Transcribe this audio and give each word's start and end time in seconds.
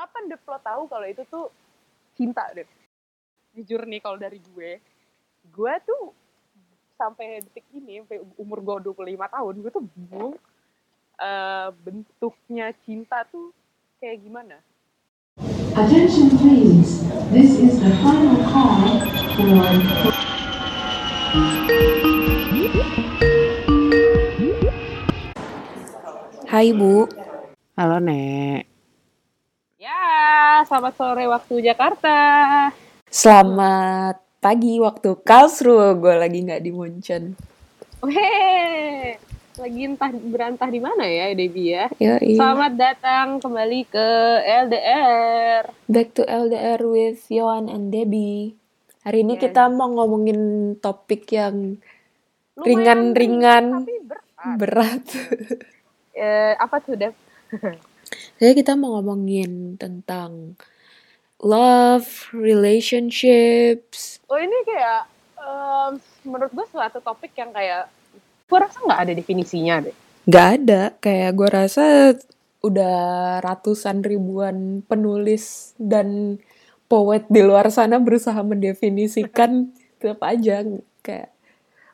kapan 0.00 0.32
deh 0.32 0.40
lo 0.48 0.58
tahu 0.64 0.82
kalau 0.88 1.04
itu 1.04 1.20
tuh 1.28 1.52
cinta 2.16 2.40
deh 2.56 2.64
jujur 3.52 3.84
nih 3.84 4.00
kalau 4.00 4.16
dari 4.16 4.40
gue 4.40 4.80
gue 5.52 5.72
tuh 5.84 6.16
sampai 6.96 7.44
detik 7.44 7.68
ini 7.76 8.00
sampai 8.00 8.24
umur 8.40 8.64
gue 8.80 8.96
25 8.96 8.96
tahun 9.12 9.54
gue 9.60 9.68
tuh 9.76 9.84
bingung 9.92 10.34
uh, 11.20 11.68
bentuknya 11.84 12.72
cinta 12.88 13.28
tuh 13.28 13.52
kayak 14.00 14.24
gimana 14.24 14.56
Attention 15.76 16.32
please, 16.40 17.04
this 17.28 17.60
is 17.60 17.76
the 17.84 17.92
final 18.00 18.40
call 18.48 19.04
for 19.36 20.12
Hai 26.50 26.74
Bu. 26.74 27.06
Halo 27.78 28.02
Nek. 28.02 28.69
Selamat 30.62 30.94
sore 30.94 31.24
waktu 31.24 31.54
Jakarta. 31.62 32.16
Selamat 33.06 34.20
pagi 34.38 34.76
waktu 34.76 35.16
Karlsruhe. 35.18 35.96
Gue 35.96 36.14
lagi 36.14 36.38
nggak 36.40 36.60
di 36.60 36.70
Munchen. 36.70 37.32
Weh, 38.00 39.16
lagi 39.56 39.80
entah 39.82 40.08
berantah 40.08 40.68
di 40.68 40.78
mana 40.78 41.04
ya, 41.04 41.32
Debbie 41.32 41.68
ya. 41.70 41.84
Yoi. 41.96 42.36
Selamat 42.36 42.72
datang 42.72 43.26
kembali 43.38 43.80
ke 43.86 44.06
LDR. 44.66 45.64
Back 45.84 46.08
to 46.14 46.22
LDR 46.22 46.80
with 46.82 47.24
Yohan 47.26 47.66
and 47.66 47.88
Debbie. 47.88 48.56
Hari 49.00 49.20
ini 49.20 49.34
Yes. 49.34 49.42
kita 49.42 49.68
mau 49.68 49.88
ngomongin 49.90 50.40
topik 50.76 51.28
yang 51.30 51.80
Ringan-ringan. 52.54 53.64
tapi 53.80 53.94
berat. 54.04 54.56
berat. 54.56 55.04
Eh, 56.12 56.52
apa 56.52 56.76
tuh, 56.78 57.00
Deb? 57.00 57.16
Jadi 58.40 58.52
kita 58.64 58.74
mau 58.74 58.98
ngomongin 58.98 59.76
tentang 59.78 60.54
love, 61.40 62.30
relationships. 62.36 64.20
Oh 64.28 64.36
ini 64.36 64.54
kayak 64.66 65.02
em, 65.40 65.92
menurut 66.28 66.52
gue 66.52 66.66
suatu 66.68 67.00
topik 67.00 67.32
yang 67.36 67.50
kayak 67.50 67.88
gue 68.50 68.58
rasa 68.58 68.78
nggak 68.82 69.00
ada 69.08 69.12
definisinya 69.14 69.74
deh. 69.88 69.96
Gak 70.28 70.48
ada, 70.62 70.82
kayak 71.00 71.32
gue 71.32 71.48
rasa 71.48 71.84
udah 72.60 73.40
ratusan 73.40 74.04
ribuan 74.04 74.84
penulis 74.84 75.72
dan 75.80 76.36
poet 76.86 77.24
di 77.32 77.40
luar 77.40 77.72
sana 77.72 77.96
berusaha 77.96 78.36
mendefinisikan 78.44 79.72
tetap 79.96 80.20
aja 80.20 80.60
kayak 81.00 81.32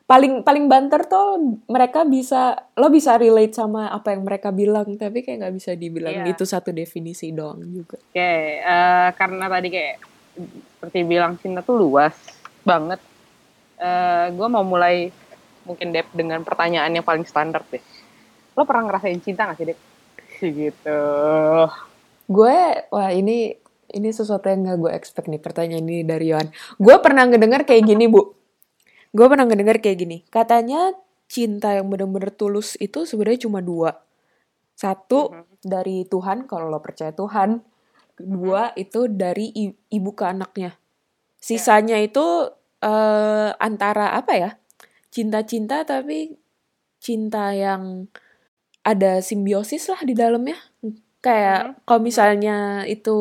paling 0.07 0.39
paling 0.39 0.65
banter 0.65 1.03
tuh 1.03 1.35
mereka 1.67 2.07
bisa 2.07 2.55
lo 2.73 2.87
bisa 2.87 3.19
relate 3.19 3.51
sama 3.51 3.91
apa 3.91 4.15
yang 4.15 4.23
mereka 4.23 4.49
bilang 4.49 4.95
tapi 4.95 5.19
kayak 5.19 5.43
nggak 5.43 5.55
bisa 5.59 5.71
dibilang 5.75 6.23
Iya. 6.23 6.31
itu 6.31 6.47
satu 6.47 6.71
definisi 6.71 7.29
doang 7.29 7.59
juga 7.61 7.99
Oke, 7.99 8.31
eh, 8.57 9.09
karena 9.13 9.45
tadi 9.45 9.67
kayak 9.67 9.95
seperti 10.73 10.99
bilang 11.03 11.35
cinta 11.35 11.59
tuh 11.59 11.75
luas 11.75 12.15
banget. 12.61 13.01
Eh 13.75 14.27
gue 14.31 14.47
mau 14.47 14.61
mulai 14.61 15.11
mungkin 15.63 15.91
Dep 15.91 16.07
dengan 16.13 16.39
pertanyaan 16.41 16.93
yang 16.93 17.03
paling 17.03 17.25
standar 17.25 17.65
deh. 17.67 17.81
Lo 18.53 18.63
pernah 18.63 18.87
ngerasain 18.87 19.19
cinta 19.19 19.43
gak 19.45 19.57
sih 19.57 19.67
Dep? 19.67 19.79
Gitu. 20.37 21.01
gue 22.27 22.57
wah 22.87 23.09
ini 23.09 23.57
ini 23.89 24.09
sesuatu 24.11 24.45
yang 24.45 24.61
nggak 24.63 24.77
gue 24.77 24.91
expect 24.93 25.25
nih 25.25 25.39
pertanyaan 25.39 25.81
ini 25.81 26.03
dari 26.03 26.29
Yohan 26.29 26.45
gue 26.77 26.95
pernah 26.99 27.25
ngedengar 27.25 27.63
kayak 27.63 27.87
gini 27.87 28.05
bu 28.05 28.36
gue 29.17 29.25
pernah 29.25 29.49
ngedengar 29.49 29.81
kayak 29.81 29.97
gini 29.97 30.17
katanya 30.29 30.93
cinta 31.27 31.73
yang 31.75 31.89
benar-benar 31.91 32.31
tulus 32.31 32.79
itu 32.79 33.03
sebenarnya 33.03 33.49
cuma 33.49 33.59
dua. 33.59 33.99
Satu 34.77 35.33
Mhm. 35.33 35.57
dari 35.65 35.97
Tuhan 36.07 36.45
kalau 36.47 36.69
lo 36.69 36.79
percaya 36.79 37.11
Tuhan. 37.11 37.65
Kedua 38.17 38.73
itu 38.77 39.05
dari 39.09 39.53
ibu 39.89 40.11
ke 40.13 40.23
anaknya. 40.25 40.77
Sisanya 41.37 41.97
itu 42.01 42.53
eh, 42.77 43.49
antara 43.57 44.13
apa 44.13 44.37
ya 44.37 44.49
cinta-cinta 45.09 45.81
tapi 45.81 46.37
cinta 47.01 47.49
yang 47.57 48.05
ada 48.85 49.17
simbiosis 49.25 49.89
lah 49.89 49.97
di 50.05 50.13
dalamnya. 50.13 50.61
Kayak 51.25 51.61
Mhm. 51.65 51.73
kalau 51.89 52.01
misalnya 52.05 52.57
itu 52.85 53.17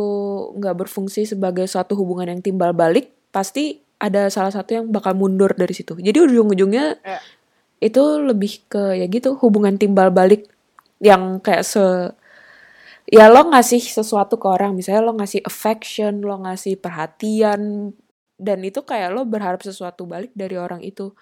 nggak 0.61 0.77
berfungsi 0.87 1.25
sebagai 1.25 1.65
suatu 1.65 1.97
hubungan 1.97 2.37
yang 2.37 2.45
timbal 2.45 2.77
balik 2.77 3.17
pasti 3.33 3.81
ada 3.97 4.29
salah 4.29 4.53
satu 4.53 4.77
yang 4.77 4.87
bakal 4.93 5.17
mundur 5.17 5.53
dari 5.57 5.73
situ. 5.73 5.97
Jadi 5.97 6.19
ujung-ujungnya 6.21 7.01
Ya. 7.01 7.19
itu 7.81 8.03
lebih 8.21 8.65
ke 8.69 8.97
ya 8.97 9.07
gitu 9.09 9.37
hubungan 9.41 9.77
timbal 9.77 10.09
balik 10.13 10.49
yang 11.01 11.41
kayak 11.45 11.65
se 11.65 12.13
ya 13.07 13.31
lo 13.31 13.47
ngasih 13.53 13.79
sesuatu 13.79 14.35
ke 14.37 14.47
orang 14.51 14.75
misalnya 14.75 15.07
lo 15.07 15.15
ngasih 15.15 15.45
affection 15.47 16.25
lo 16.25 16.43
ngasih 16.43 16.75
perhatian 16.81 17.93
dan 18.37 18.59
itu 18.61 18.83
kayak 18.83 19.15
lo 19.15 19.23
berharap 19.25 19.63
sesuatu 19.65 20.05
balik 20.05 20.33
dari 20.37 20.57
orang 20.61 20.85
itu. 20.85 21.13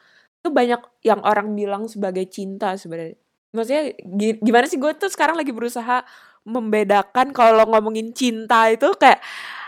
Itu 0.43 0.51
banyak 0.51 1.03
yang 1.07 1.21
orang 1.23 1.55
bilang 1.55 1.87
sebagai 1.87 2.27
cinta 2.27 2.75
sebenarnya. 2.75 3.15
Maksudnya 3.55 3.83
gi- 4.03 4.39
gimana 4.43 4.67
sih? 4.67 4.83
Gue 4.83 4.99
tuh 4.99 5.07
sekarang 5.09 5.39
lagi 5.39 5.55
berusaha 5.55 6.03
membedakan 6.45 7.31
kalau 7.31 7.63
lo 7.63 7.65
ngomongin 7.71 8.11
cinta 8.13 8.67
itu 8.69 8.91
kayak 8.99 9.23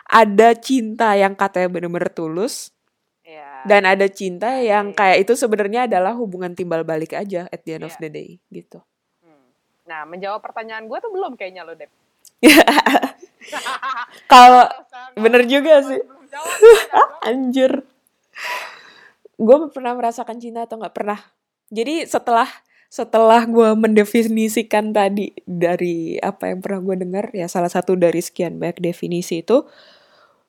ada 0.06 0.52
cinta 0.58 1.14
yang 1.14 1.32
katanya 1.34 1.70
bener-bener 1.72 2.10
tulus 2.12 2.75
Ya. 3.26 3.66
dan 3.66 3.82
ada 3.82 4.06
cinta 4.06 4.54
yang 4.62 4.94
Oke. 4.94 5.02
kayak 5.02 5.26
itu 5.26 5.34
sebenarnya 5.34 5.90
adalah 5.90 6.14
hubungan 6.14 6.54
timbal 6.54 6.86
balik 6.86 7.10
aja 7.10 7.50
at 7.50 7.66
the 7.66 7.74
end 7.74 7.82
of 7.82 7.90
Iya. 7.90 8.00
the 8.00 8.10
day 8.10 8.28
gitu 8.48 8.78
Hmm. 9.18 9.50
Nah, 9.82 10.06
menjawab 10.06 10.38
pertanyaan 10.38 10.86
gue 10.86 10.94
tuh 10.96 11.10
belum 11.10 11.34
kayaknya 11.34 11.66
lo 11.66 11.74
Dep. 11.74 11.90
kalau 14.32 14.66
bener 15.16 15.42
juga 15.46 15.82
sih 15.82 16.00
anjir 17.28 17.82
gue 19.36 19.56
pernah 19.70 19.92
merasakan 19.92 20.38
cinta 20.38 20.64
atau 20.64 20.78
nggak 20.78 20.94
pernah 20.94 21.18
jadi 21.68 22.06
setelah 22.06 22.46
setelah 22.86 23.42
gue 23.44 23.74
mendefinisikan 23.74 24.94
tadi 24.94 25.34
dari 25.42 26.16
apa 26.16 26.54
yang 26.54 26.62
pernah 26.62 26.80
gue 26.82 26.96
dengar 27.02 27.24
ya 27.34 27.50
salah 27.50 27.68
satu 27.68 27.98
dari 27.98 28.22
sekian 28.22 28.56
banyak 28.56 28.78
definisi 28.80 29.42
itu 29.42 29.66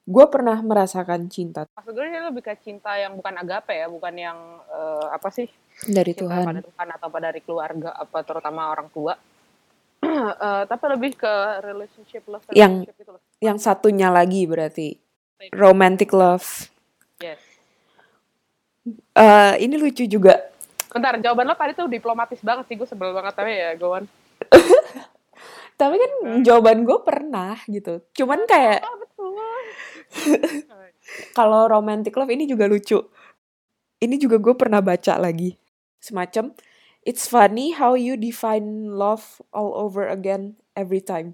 gue 0.08 0.26
pernah 0.32 0.56
merasakan 0.64 1.28
cinta 1.28 1.68
Maksud 1.68 1.92
gue 1.92 2.06
ini 2.08 2.24
lebih 2.24 2.40
ke 2.40 2.56
cinta 2.64 2.96
yang 2.96 3.14
bukan 3.14 3.36
agape 3.36 3.76
ya, 3.76 3.92
bukan 3.92 4.14
yang 4.16 4.40
eh, 4.66 5.08
apa 5.12 5.28
sih? 5.28 5.52
dari 5.84 6.16
cinta 6.16 6.42
Tuhan 6.42 6.46
pada 6.48 6.62
Tuhan 6.64 6.88
atau 6.96 7.08
pada 7.12 7.26
dari 7.30 7.42
keluarga 7.44 7.92
apa 7.94 8.24
terutama 8.24 8.72
orang 8.72 8.88
tua. 8.90 9.14
Eh, 10.08 10.64
tapi 10.66 10.86
lebih 10.90 11.14
ke 11.14 11.34
relationship 11.62 12.26
love 12.26 12.42
Yang- 12.50 12.86
relationship 12.88 12.96
gitu 12.98 13.12
loh. 13.14 13.22
yang 13.38 13.58
satunya 13.58 14.08
lagi 14.10 14.46
berarti 14.46 14.98
romantic 15.54 16.10
love 16.10 16.72
Yes. 17.18 17.42
Eh, 19.14 19.54
ini 19.62 19.76
lucu 19.76 20.06
juga 20.06 20.38
Bentar, 20.88 21.20
jawaban 21.20 21.46
lo 21.46 21.54
tadi 21.54 21.76
tuh 21.76 21.86
diplomatis 21.86 22.40
banget 22.42 22.66
sih, 22.66 22.76
gue 22.80 22.88
sebel 22.88 23.12
banget 23.14 23.34
tapi 23.36 23.54
ya, 23.54 23.76
Gowan. 23.76 24.08
tapi 25.78 25.96
kan 25.96 26.12
jawaban 26.42 26.84
gue 26.84 26.98
pernah 27.06 27.56
gitu 27.70 28.02
cuman 28.18 28.44
kayak 28.50 28.82
Oh, 28.82 28.98
betul. 28.98 29.32
kalau 31.38 31.68
romantic 31.68 32.16
love 32.16 32.32
ini 32.32 32.48
juga 32.48 32.68
lucu. 32.68 33.00
Ini 33.98 34.16
juga 34.22 34.38
gue 34.38 34.54
pernah 34.54 34.78
baca 34.78 35.18
lagi. 35.18 35.58
Semacam, 35.98 36.54
it's 37.02 37.26
funny 37.26 37.74
how 37.74 37.98
you 37.98 38.14
define 38.14 38.94
love 38.94 39.42
all 39.50 39.74
over 39.74 40.06
again 40.06 40.54
every 40.78 41.02
time. 41.02 41.34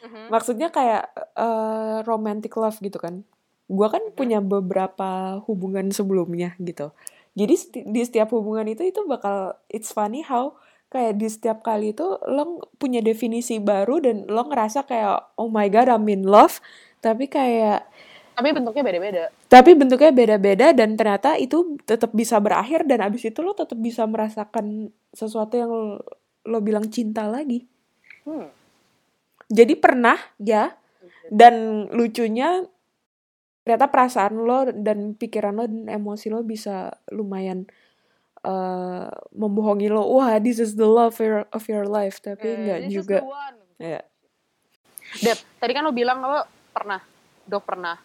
Mhm. 0.00 0.32
Maksudnya 0.32 0.68
kayak 0.72 1.12
eh, 1.36 1.96
romantic 2.08 2.52
love 2.56 2.78
gitu 2.80 2.96
kan. 2.96 3.22
Gue 3.68 3.88
kan 3.90 4.02
Mhm. 4.02 4.14
punya 4.16 4.38
beberapa 4.40 5.42
hubungan 5.44 5.92
sebelumnya 5.92 6.56
gitu. 6.58 6.90
Jadi 7.36 7.84
di 7.84 8.00
setiap 8.00 8.32
hubungan 8.32 8.64
itu 8.64 8.80
itu 8.80 9.04
bakal 9.04 9.60
it's 9.68 9.92
funny 9.92 10.24
how 10.24 10.56
kayak 10.86 11.18
di 11.18 11.26
setiap 11.26 11.66
kali 11.66 11.90
itu 11.90 12.06
lo 12.30 12.62
punya 12.78 13.02
definisi 13.02 13.58
baru 13.58 13.98
dan 13.98 14.24
lo 14.30 14.46
ngerasa 14.46 14.86
kayak 14.86 15.34
oh 15.38 15.50
my 15.50 15.66
god 15.66 15.90
I'm 15.90 16.06
in 16.06 16.22
love 16.22 16.62
tapi 17.02 17.26
kayak 17.26 17.86
Tapi 18.36 18.52
bentuknya 18.52 18.84
beda-beda. 18.84 19.22
tapi 19.48 19.72
bentuknya 19.72 20.12
beda-beda 20.12 20.66
dan 20.76 20.92
ternyata 20.92 21.40
itu 21.40 21.80
tetap 21.88 22.12
bisa 22.12 22.36
berakhir 22.36 22.84
dan 22.84 23.00
abis 23.00 23.32
itu 23.32 23.40
lo 23.40 23.56
tetap 23.56 23.80
bisa 23.80 24.04
merasakan 24.04 24.92
sesuatu 25.16 25.56
yang 25.56 25.72
lo, 25.72 26.04
lo 26.44 26.58
bilang 26.60 26.84
cinta 26.92 27.24
lagi. 27.24 27.64
Hmm. 28.28 28.52
Jadi 29.48 29.72
pernah 29.80 30.20
ya 30.36 30.76
dan 31.32 31.86
lucunya 31.96 32.60
ternyata 33.64 33.88
perasaan 33.88 34.34
lo 34.36 34.68
dan 34.68 35.16
pikiran 35.16 35.56
lo 35.56 35.64
dan 35.64 35.88
emosi 35.88 36.28
lo 36.28 36.44
bisa 36.44 36.92
lumayan 37.10 37.64
eh, 38.46 39.06
membohongi 39.34 39.90
lo. 39.90 40.06
Wah, 40.14 40.38
this 40.38 40.62
is 40.62 40.78
the 40.78 40.86
love 40.86 41.10
of 41.12 41.18
your, 41.18 41.42
of 41.50 41.64
your 41.66 41.84
life, 41.84 42.22
tapi 42.22 42.46
Eh, 42.46 42.86
is 42.86 42.94
juga. 42.94 43.18
Ya. 43.76 44.00
Dep, 45.18 45.38
tadi 45.58 45.72
kan 45.74 45.82
lo 45.82 45.90
bilang 45.90 46.22
lo 46.22 46.46
pernah, 46.70 47.02
dok 47.42 47.62
pernah 47.62 47.96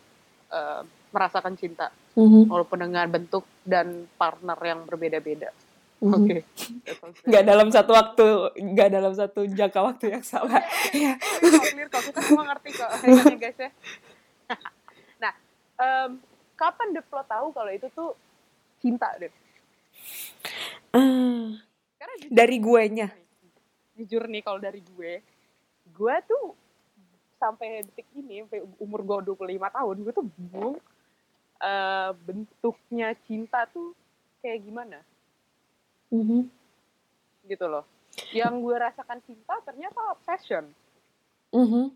eh, 0.50 0.82
merasakan 1.12 1.54
cinta, 1.56 1.92
Mhm, 2.12 2.48
walaupun 2.48 2.80
dengan 2.82 3.08
bentuk 3.08 3.44
dan 3.64 4.08
partner 4.16 4.58
yang 4.60 4.84
berbeda-beda. 4.84 5.52
mhm. 6.02 6.12
Oke. 6.12 6.38
Very 6.84 7.14
Nggak 7.24 7.44
dalam 7.46 7.68
satu 7.70 7.92
waktu, 7.94 8.28
nggak 8.58 8.90
dalam 8.90 9.14
satu 9.14 9.40
jangka 9.46 9.80
waktu 9.80 10.06
yang 10.12 10.26
sama. 10.26 10.60
Ya. 10.92 11.16
clear 11.20 11.56
kok, 11.56 11.66
clear 11.72 11.88
kok. 11.88 12.02
Kita 12.04 12.20
semua 12.26 12.44
ngerti 12.50 12.70
kok. 12.74 12.90
guys 13.38 13.60
ya. 13.60 13.70
nah, 15.24 15.34
em, 15.78 16.10
kapan 16.56 16.88
Dep 16.92 17.08
lo 17.08 17.24
tahu 17.24 17.48
kalau 17.54 17.72
itu 17.72 17.88
tuh 17.92 18.12
cinta 18.80 19.14
Dep? 19.16 19.32
Ah, 20.92 21.56
Karena 21.96 22.14
jujur 22.20 22.34
dari 22.34 22.58
guenya. 22.58 23.08
jujur 23.94 24.24
nih 24.26 24.42
kalau 24.42 24.58
dari 24.58 24.82
gue, 24.82 25.22
gue 25.88 26.16
tuh 26.24 26.58
sampai 27.38 27.82
detik 27.82 28.10
ini, 28.12 28.42
sampai 28.42 28.60
umur 28.78 29.02
gue 29.02 29.34
25 29.34 29.38
tahun, 29.70 29.96
gue 30.00 30.12
tuh 30.12 30.26
bingung 30.28 30.76
eh, 31.58 32.12
bentuknya 32.18 33.14
cinta 33.22 33.64
tuh 33.66 33.94
kayak 34.40 34.60
gimana 34.62 34.98
Mhm. 36.10 36.50
gitu 37.46 37.66
loh. 37.66 37.86
Yang 38.32 38.54
gue 38.60 38.76
rasakan 38.76 39.20
cinta 39.22 39.62
ternyata 39.62 40.02
obsession. 40.10 40.66
Mhm. 41.52 41.94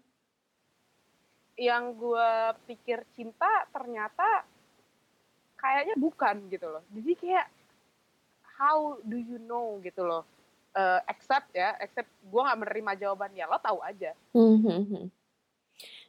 Yang 1.57 1.83
gue 1.95 2.29
pikir 2.67 3.01
cinta 3.11 3.65
ternyata 3.69 4.45
kayaknya 5.55 5.97
bukan 5.97 6.45
gitu 6.47 6.67
loh. 6.69 6.83
Jadi 6.91 7.11
kayak 7.15 7.47
how 8.55 8.97
do 9.03 9.17
you 9.19 9.37
know 9.43 9.79
gitu 9.83 10.03
loh. 10.03 10.23
Eh, 10.75 10.99
accept 11.07 11.55
ya, 11.55 11.75
accept 11.79 12.11
gue 12.27 12.41
nggak 12.41 12.59
menerima 12.59 12.91
jawabannya, 12.99 13.43
lo 13.47 13.59
tahu 13.63 13.79
aja. 13.79 14.11
Mhm. 14.35 15.07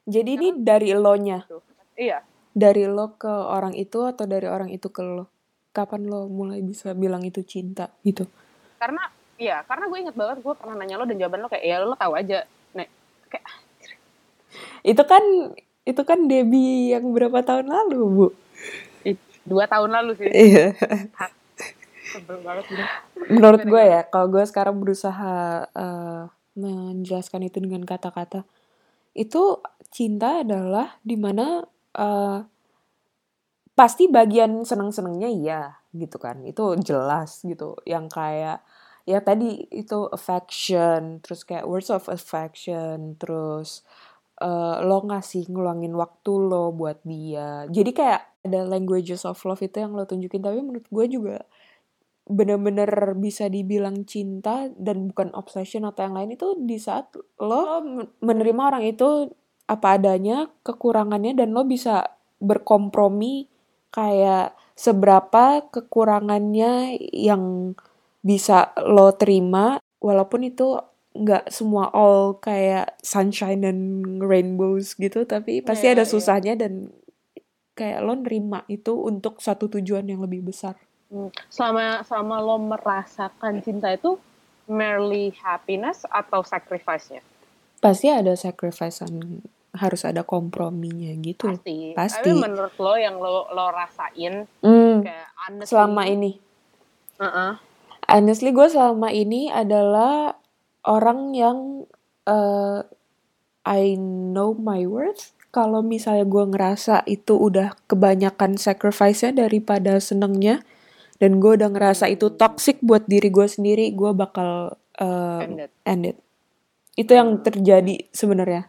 Jadi 0.06 0.30
ini 0.38 0.48
dari 0.62 0.94
lo-nya, 0.94 1.42
Tuh. 1.46 1.62
Iya, 1.98 2.22
dari 2.56 2.86
lo 2.86 3.14
ke 3.18 3.30
orang 3.30 3.74
itu 3.74 4.06
atau 4.06 4.24
dari 4.26 4.46
orang 4.46 4.70
itu 4.70 4.90
ke 4.90 5.02
lo? 5.02 5.26
Kapan 5.74 6.08
lo 6.08 6.26
mulai 6.30 6.64
bisa 6.64 6.96
bilang 6.96 7.20
itu 7.26 7.44
cinta 7.44 7.92
gitu? 8.06 8.24
karena 8.76 9.08
iya, 9.40 9.64
karena 9.64 9.88
gue 9.88 9.98
inget 10.04 10.16
banget 10.16 10.44
gue 10.44 10.54
pernah 10.54 10.76
nanya 10.76 11.00
lo 11.00 11.08
dan 11.08 11.16
jawaban 11.16 11.40
lo 11.42 11.48
kayak 11.48 11.64
ya 11.64 11.76
lo 11.82 11.96
tahu 11.96 12.12
aja. 12.14 12.44
Nek, 12.76 12.88
kayak 13.32 13.46
Itu 14.84 15.02
kan 15.04 15.24
itu 15.86 16.02
kan 16.02 16.18
Debbie 16.26 16.92
yang 16.92 17.06
berapa 17.14 17.42
tahun 17.42 17.70
lalu, 17.70 18.00
Bu? 18.06 18.28
dua 19.46 19.64
tahun 19.70 19.94
lalu 19.94 20.12
sih. 20.18 20.26
Iya. 20.26 20.74
Sebel 22.16 22.40
banget 22.40 22.64
gitu. 22.72 22.84
Menurut 23.28 23.62
gue 23.68 23.82
ya, 23.84 24.00
kalau 24.08 24.26
gue 24.32 24.44
sekarang 24.48 24.80
berusaha 24.80 25.68
eh, 25.68 26.22
menjelaskan 26.56 27.44
itu 27.44 27.60
dengan 27.60 27.84
kata-kata, 27.84 28.48
itu 29.12 29.60
cinta 29.92 30.40
adalah 30.40 30.96
di 31.04 31.16
mana 31.20 31.60
eh, 31.92 32.40
pasti 33.76 34.08
bagian 34.08 34.64
seneng-senengnya 34.64 35.28
iya 35.28 35.62
gitu 35.92 36.16
kan, 36.16 36.40
itu 36.48 36.80
jelas 36.80 37.44
gitu. 37.44 37.76
Yang 37.84 38.06
kayak 38.16 38.58
ya 39.04 39.20
tadi 39.20 39.68
itu 39.68 40.08
affection, 40.08 41.20
terus 41.20 41.44
kayak 41.44 41.68
words 41.68 41.92
of 41.92 42.08
affection, 42.08 43.20
terus 43.20 43.84
eh, 44.40 44.76
lo 44.80 45.04
ngasih 45.04 45.52
ngeluangin 45.52 45.92
waktu 45.92 46.32
lo 46.40 46.72
buat 46.72 47.04
dia. 47.04 47.68
Jadi 47.68 47.90
kayak 47.92 48.22
ada 48.46 48.62
languages 48.62 49.26
of 49.26 49.42
love 49.42 49.60
itu 49.60 49.76
yang 49.82 49.92
lo 49.92 50.06
tunjukin, 50.06 50.40
tapi 50.40 50.62
menurut 50.62 50.86
gue 50.86 51.06
juga 51.10 51.38
bener-bener 52.26 53.14
bisa 53.14 53.46
dibilang 53.46 54.02
cinta 54.02 54.66
dan 54.74 55.10
bukan 55.14 55.30
obsession 55.38 55.86
atau 55.86 56.10
yang 56.10 56.14
lain 56.18 56.34
itu 56.34 56.58
di 56.58 56.74
saat 56.78 57.14
lo 57.38 57.80
men- 57.86 58.10
menerima 58.18 58.62
orang 58.74 58.82
itu 58.82 59.30
apa 59.66 59.98
adanya, 59.98 60.50
kekurangannya 60.66 61.38
dan 61.38 61.54
lo 61.54 61.62
bisa 61.66 62.18
berkompromi 62.42 63.46
kayak 63.90 64.54
seberapa 64.76 65.64
kekurangannya 65.72 66.98
yang 67.14 67.74
bisa 68.20 68.74
lo 68.82 69.14
terima 69.14 69.78
walaupun 70.02 70.50
itu 70.50 70.76
nggak 71.16 71.48
semua 71.48 71.88
all 71.96 72.36
kayak 72.42 72.98
sunshine 73.00 73.64
and 73.64 73.82
rainbows 74.20 74.92
gitu 75.00 75.24
tapi 75.24 75.64
pasti 75.64 75.88
Iya, 75.88 75.96
ada 75.96 76.04
iya. 76.04 76.12
susahnya 76.12 76.54
dan 76.60 76.92
kayak 77.72 78.04
lo 78.04 78.14
nerima 78.20 78.64
itu 78.68 78.92
untuk 78.96 79.40
satu 79.40 79.68
tujuan 79.72 80.04
yang 80.08 80.20
lebih 80.20 80.44
besar. 80.44 80.76
Hmm, 81.06 81.30
Selama 81.46 82.02
selama 82.02 82.36
lo 82.42 82.56
merasakan 82.58 83.62
cinta 83.62 83.94
itu 83.94 84.18
merely 84.66 85.30
happiness 85.38 86.02
atau 86.10 86.42
sacrifice-nya? 86.42 87.22
Pasti 87.78 88.10
ada 88.10 88.34
sacrifice 88.34 89.06
harus 89.76 90.02
ada 90.02 90.24
komprominya 90.26 91.12
gitu. 91.20 91.52
Pasti. 91.52 91.92
Pasti. 91.94 92.18
Tapi 92.26 92.30
menurut 92.34 92.74
lo 92.80 92.94
yang 92.96 93.20
lo 93.20 93.46
lo 93.52 93.66
rasain 93.70 94.48
Hmm, 94.64 95.04
kayak 95.04 95.28
honestly, 95.46 95.70
selama 95.70 96.02
ini. 96.08 96.32
Heeh. 97.22 97.52
Honestly 98.06 98.50
gue 98.50 98.66
selama 98.66 99.12
ini 99.12 99.52
adalah 99.52 100.34
orang 100.86 101.36
yang 101.36 101.58
eh, 102.26 102.80
I 103.66 103.98
know 103.98 104.54
my 104.56 104.86
worth. 104.86 105.34
Kalau 105.54 105.80
misalnya 105.80 106.28
gue 106.28 106.44
ngerasa 106.52 107.06
itu 107.08 107.32
udah 107.32 107.74
kebanyakan 107.88 108.60
sacrifice-nya 108.60 109.46
daripada 109.46 109.96
senengnya, 109.98 110.60
dan 111.16 111.40
gue 111.40 111.52
udah 111.56 111.68
ngerasa 111.68 112.06
itu 112.06 112.32
toxic 112.32 112.80
buat 112.80 113.04
diri 113.04 113.28
gue 113.28 113.46
sendiri, 113.46 113.92
gue 113.92 114.10
bakal 114.12 114.76
eh, 114.96 115.44
Ended. 115.44 115.70
end 115.84 116.04
it. 116.06 116.16
Itu 116.96 117.12
yang 117.12 117.40
terjadi 117.40 118.08
sebenarnya 118.10 118.68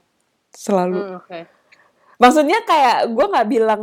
selalu. 0.51 0.99
Hmm, 0.99 1.17
Oke. 1.23 1.39
Maksudnya 2.17 2.59
kayak 2.65 3.13
gue 3.13 3.25
nggak 3.29 3.47
bilang 3.47 3.81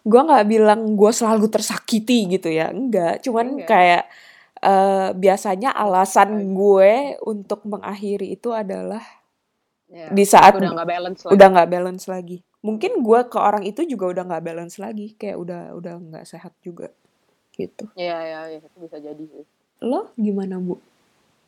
gue 0.00 0.20
nggak 0.20 0.46
bilang 0.48 0.80
gue 0.96 1.12
selalu 1.12 1.46
tersakiti 1.48 2.30
gitu 2.30 2.48
ya, 2.48 2.70
enggak. 2.70 3.20
Cuman 3.24 3.58
Enggak. 3.58 3.68
kayak 3.68 4.04
eh, 4.60 5.08
biasanya 5.16 5.70
alasan 5.72 6.52
gue 6.52 7.16
untuk 7.24 7.64
mengakhiri 7.64 8.34
itu 8.34 8.52
adalah 8.52 9.02
Ya. 9.90 10.06
di 10.06 10.22
saat 10.22 10.54
udah 10.54 10.70
nggak 10.70 10.86
balance 10.86 11.20
lagi. 11.26 11.34
udah 11.34 11.46
nggak 11.50 11.70
balance 11.74 12.04
lagi. 12.06 12.38
Mungkin 12.62 13.02
gue 13.02 13.20
ke 13.26 13.38
orang 13.42 13.66
itu 13.66 13.82
juga 13.90 14.06
udah 14.14 14.22
nggak 14.22 14.44
balance 14.46 14.78
lagi, 14.78 15.18
kayak 15.18 15.34
udah 15.34 15.74
udah 15.74 15.94
nggak 15.98 16.24
sehat 16.30 16.54
juga 16.62 16.94
gitu. 17.60 17.84
Iya, 17.92 18.16
iya, 18.18 18.40
iya, 18.48 18.58
itu 18.60 18.78
bisa 18.78 18.96
jadi 18.96 19.20
sih. 19.20 19.44
Lo 19.80 20.12
gimana 20.16 20.56
bu? 20.56 20.80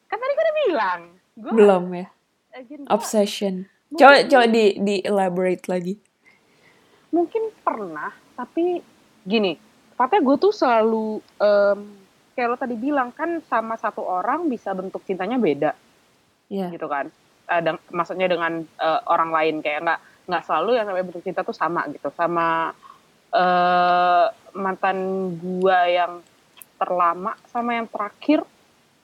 Kan 0.06 0.16
tadi 0.16 0.32
gue 0.32 0.44
udah 0.44 0.56
bilang. 0.62 1.00
Gua, 1.32 1.50
Belum 1.50 1.84
ya? 1.90 2.06
again, 2.52 2.84
gua 2.84 2.92
Obsession. 2.92 3.54
mungkin- 3.88 3.98
Coba 3.98 4.16
coba 4.26 4.44
di 4.46 4.64
di 4.78 4.94
elaborate 5.00 5.64
lagi. 5.66 5.94
mungkin 7.08 7.52
pernah, 7.60 8.08
tapi 8.32 8.80
gini, 9.22 9.52
tepatnya 9.90 10.20
gue 10.22 10.36
tuh 10.38 10.48
selalu, 10.50 11.20
em, 11.36 11.80
kayak 12.32 12.48
lo 12.48 12.56
tadi 12.56 12.72
bilang, 12.74 13.12
kan 13.12 13.44
sama 13.44 13.76
satu 13.76 14.00
orang 14.00 14.48
bisa 14.48 14.72
bentuk 14.72 15.04
cintanya 15.04 15.36
beda, 15.36 15.76
Ya. 16.48 16.72
gitu 16.72 16.88
kan. 16.88 17.12
Eh, 17.44 17.60
deng- 17.60 17.84
maksudnya 17.90 18.24
dengan 18.24 18.64
eh, 18.64 19.00
orang 19.06 19.28
lain, 19.28 19.54
kayak 19.60 19.84
nggak 19.84 20.00
nggak 20.24 20.42
selalu 20.42 20.70
yang 20.72 20.86
namanya 20.86 21.04
bentuk 21.04 21.20
cinta 21.22 21.42
tuh 21.42 21.52
sama 21.52 21.84
gitu. 21.88 22.08
Sama 22.10 22.72
eh, 23.32 24.26
mantan 24.52 24.98
gue 25.40 25.78
yang 25.88 26.20
terlama 26.76 27.32
sama 27.48 27.80
yang 27.80 27.88
terakhir, 27.88 28.44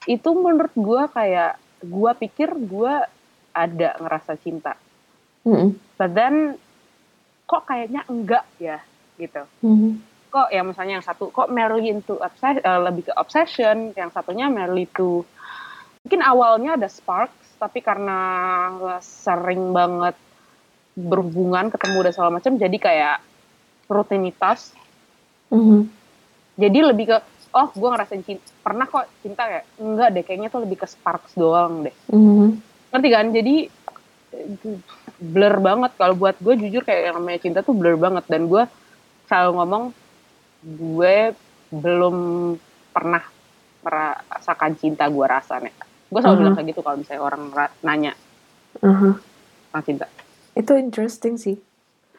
itu 0.04 0.30
menurut 0.36 0.74
gue 0.76 1.02
kayak, 1.14 1.56
gue 1.78 2.10
pikir 2.26 2.52
gue 2.54 2.94
ada 3.54 3.88
ngerasa 3.98 4.34
cinta. 4.38 4.74
Mm-mm. 5.46 5.74
But 5.96 6.12
then, 6.12 6.58
kok 7.48 7.64
kayaknya 7.64 8.04
enggak 8.06 8.44
ya, 8.60 8.82
gitu. 9.16 9.46
Mhm. 9.64 10.02
Kok 10.28 10.52
ya 10.52 10.60
misalnya 10.60 11.00
yang 11.00 11.06
satu, 11.06 11.32
kok 11.32 11.48
merely 11.48 11.88
into 11.88 12.20
obsession, 12.20 12.60
lebih 12.60 13.08
ke 13.08 13.12
obsession, 13.16 13.96
yang 13.96 14.12
satunya 14.12 14.52
merely 14.52 14.84
to, 14.92 15.24
mungkin 16.04 16.20
awalnya 16.20 16.76
ada 16.76 16.88
sparks, 16.90 17.56
tapi 17.56 17.80
karena 17.80 18.20
sering 19.00 19.72
banget 19.72 20.14
berhubungan, 20.92 21.72
ketemu 21.72 21.98
dan 22.04 22.12
segala 22.12 22.30
macam, 22.36 22.52
jadi 22.60 22.76
kayak 22.76 23.16
rutinitas. 23.88 24.76
Mhm. 25.48 25.88
Jadi 26.54 26.78
lebih 26.80 27.04
ke, 27.06 27.16
oh 27.50 27.68
gue 27.70 27.88
ngerasain 27.88 28.20
cinta, 28.20 28.44
pernah 28.60 28.84
kok 28.84 29.08
cinta 29.18 29.42
kayak, 29.42 29.64
enggak 29.78 30.08
deh, 30.12 30.22
kayaknya 30.22 30.48
tuh 30.48 30.62
lebih 30.62 30.76
ke 30.76 30.86
sparks 30.86 31.32
doang 31.34 31.82
deh. 31.82 31.96
Mhm. 32.08 32.48
ngerti 32.88 33.08
kan 33.10 33.26
jadi 33.28 33.54
blur 35.18 35.54
banget 35.58 35.92
kalau 35.94 36.14
buat 36.14 36.36
gue 36.38 36.56
jujur 36.58 36.80
kayak 36.80 37.12
yang 37.12 37.16
namanya 37.16 37.36
cinta 37.38 37.60
tuh 37.60 37.72
blur 37.72 37.96
banget 37.96 38.24
dan 38.24 38.48
gue 38.48 38.64
selalu 39.24 39.50
ngomong 39.54 39.84
gue 40.62 41.36
belum 41.68 42.16
pernah 42.90 43.20
merasakan 43.78 44.72
cinta 44.74 45.04
gue 45.04 45.20
rasa 45.20 45.60
nih 45.60 45.68
gue 46.08 46.16
selalu 46.16 46.32
Mhm. 46.32 46.40
bilang 46.40 46.54
kayak 46.54 46.68
gitu 46.72 46.80
kalau 46.80 46.96
misalnya 46.96 47.22
orang 47.22 47.42
ra- 47.50 47.76
nanya 47.82 48.12
tentang 48.80 49.84
cinta 49.84 50.06
Itu 50.54 50.72
interesting 50.74 51.36
sih. 51.36 51.60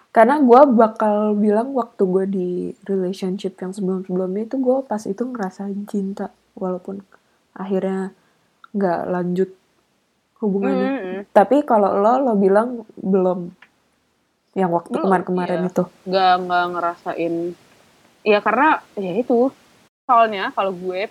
Karena 0.10 0.42
gue 0.42 0.62
bakal 0.74 1.38
bilang 1.38 1.74
waktu 1.78 2.02
gue 2.02 2.26
di 2.26 2.50
relationship 2.90 3.56
yang 3.62 3.72
sebelum-sebelumnya 3.72 4.50
itu 4.50 4.58
gue 4.58 4.78
pas 4.84 5.02
itu 5.06 5.22
ngerasain 5.22 5.86
cinta. 5.86 6.34
Walaupun 6.58 7.06
akhirnya 7.54 8.12
nggak 8.74 9.02
lanjut 9.06 9.50
hubungannya. 10.42 10.90
Mm-mm. 10.90 11.18
Tapi 11.30 11.62
kalau 11.62 11.94
lo, 11.94 12.14
lo 12.26 12.34
bilang 12.34 12.84
belum. 12.98 13.54
Yang 14.58 14.72
waktu 14.82 14.96
kemarin-kemarin 14.98 15.62
iya. 15.62 15.70
itu. 15.70 15.84
nggak 16.10 16.34
nggak 16.50 16.66
ngerasain 16.74 17.34
ya 18.24 18.40
karena 18.44 18.84
ya 19.00 19.14
itu 19.16 19.52
soalnya 20.04 20.52
kalau 20.52 20.74
gue 20.76 21.08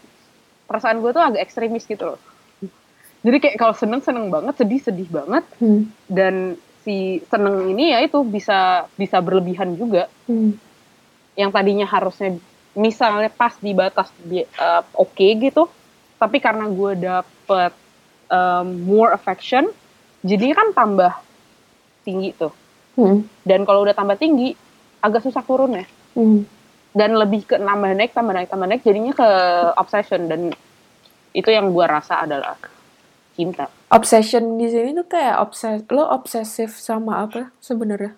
perasaan 0.68 1.00
gue 1.00 1.10
tuh 1.14 1.24
agak 1.24 1.42
ekstremis 1.48 1.88
gitu 1.88 2.14
loh 2.14 2.20
jadi 3.24 3.36
kayak 3.40 3.56
kalau 3.58 3.74
seneng 3.74 4.04
seneng 4.04 4.28
banget 4.28 4.54
sedih 4.60 4.80
sedih 4.82 5.08
banget 5.08 5.44
Hmm. 5.58 5.88
dan 6.06 6.60
si 6.88 7.21
seneng 7.28 7.68
ini 7.68 7.92
ya 7.92 8.00
itu 8.00 8.25
bisa 8.25 8.88
bisa 8.97 9.21
berlebihan 9.21 9.76
juga 9.76 10.09
Hmm. 10.25 10.57
yang 11.37 11.52
tadinya 11.52 11.85
harusnya 11.85 12.40
misalnya 12.73 13.28
pas 13.28 13.52
di 13.61 13.76
batas 13.76 14.09
eh, 14.33 14.83
oke 14.97 15.26
gitu 15.37 15.68
tapi 16.16 16.40
karena 16.40 16.64
gue 16.64 16.97
dapet 16.97 17.76
um, 18.33 18.88
more 18.88 19.12
affection 19.12 19.68
jadinya 20.25 20.64
kan 20.64 20.68
tambah 20.73 21.12
tinggi 22.09 22.33
tuh 22.33 22.57
Hmm. 22.97 23.28
dan 23.45 23.68
kalau 23.68 23.85
udah 23.85 23.92
tambah 23.92 24.16
tinggi 24.16 24.57
agak 25.04 25.28
susah 25.28 25.45
turun 25.45 25.76
ya 25.76 25.85
Hmm. 26.16 26.49
dan 26.97 27.21
lebih 27.21 27.45
ke 27.45 27.61
nambah 27.61 28.00
naik 28.00 28.16
tambah 28.16 28.33
naik 28.33 28.49
tambah 28.49 28.64
naik 28.64 28.80
jadinya 28.80 29.12
ke 29.12 29.28
obsession 29.76 30.25
dan 30.25 30.57
itu 31.37 31.52
yang 31.52 31.68
gue 31.68 31.85
rasa 31.85 32.25
adalah 32.25 32.57
cinta 33.38 33.71
Obsession 33.88 34.59
di 34.59 34.66
sini 34.66 34.90
tuh 34.92 35.07
kayak 35.07 35.38
obses 35.38 35.87
lo 35.88 36.02
obsesif 36.04 36.75
sama 36.75 37.23
apa 37.23 37.54
sebenarnya? 37.62 38.12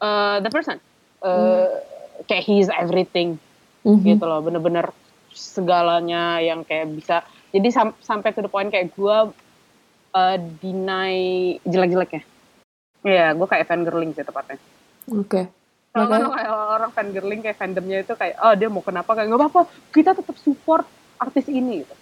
Eh, 0.00 0.36
the 0.40 0.48
person 0.48 0.80
Eh, 1.20 1.68
kayak 2.24 2.44
he's 2.44 2.68
everything 2.68 3.36
Mhm. 3.84 4.00
gitu 4.02 4.24
loh 4.24 4.40
bener-bener 4.40 4.88
segalanya 5.30 6.40
yang 6.40 6.64
kayak 6.64 6.88
bisa 6.90 7.20
jadi 7.48 7.68
sam- 7.68 7.96
sampai 8.00 8.32
to 8.32 8.40
the 8.40 8.48
point 8.48 8.68
kayak 8.68 8.92
gue 8.92 9.16
uh, 10.10 10.36
deny 10.58 11.14
jelek-jeleknya 11.62 12.24
Iya, 13.04 13.36
gue 13.36 13.44
kayak 13.44 13.68
fangirling 13.68 14.16
sih 14.16 14.24
tepatnya. 14.24 14.56
Oke. 15.12 15.44
Kalau 15.92 16.08
kan 16.08 16.24
kayak 16.24 16.48
orang 16.48 16.90
fangirling 16.90 17.40
kayak 17.44 17.60
fandomnya 17.60 18.00
itu 18.00 18.16
kayak, 18.16 18.40
oh 18.40 18.56
dia 18.56 18.72
mau 18.72 18.80
kenapa 18.80 19.12
kayak 19.12 19.28
nggak 19.28 19.40
apa-apa, 19.44 19.60
kita 19.92 20.16
tetap 20.16 20.32
support 20.40 20.88
artis 21.20 21.44
ini 21.52 21.84
gitu. 21.84 21.94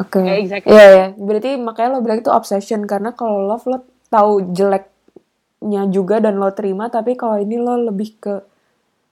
Oke. 0.00 0.24
Ya, 0.24 0.34
exactly. 0.40 0.72
Iya 0.72 0.86
ya. 0.88 1.06
Berarti 1.16 1.50
makanya 1.60 1.88
lo 1.96 2.00
bilang 2.00 2.24
itu 2.24 2.32
obsession 2.32 2.88
karena 2.88 3.12
kalau 3.12 3.44
love 3.44 3.66
lo 3.68 3.84
tahu 4.08 4.52
jeleknya 4.56 5.82
juga 5.92 6.20
dan 6.20 6.40
lo 6.40 6.48
terima, 6.56 6.88
tapi 6.88 7.12
kalau 7.16 7.36
ini 7.36 7.60
lo 7.60 7.76
lebih 7.92 8.16
ke 8.16 8.34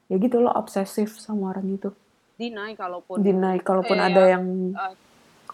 ya 0.09 0.17
gitu 0.17 0.41
lo 0.41 0.51
obsesif 0.51 1.21
sama 1.21 1.53
orang 1.53 1.69
itu. 1.77 1.91
Deny 2.41 2.73
kalaupun 2.73 3.21
Deny 3.21 3.61
kalaupun 3.61 4.01
Iya. 4.01 4.07
ada 4.09 4.23
yang 4.25 4.45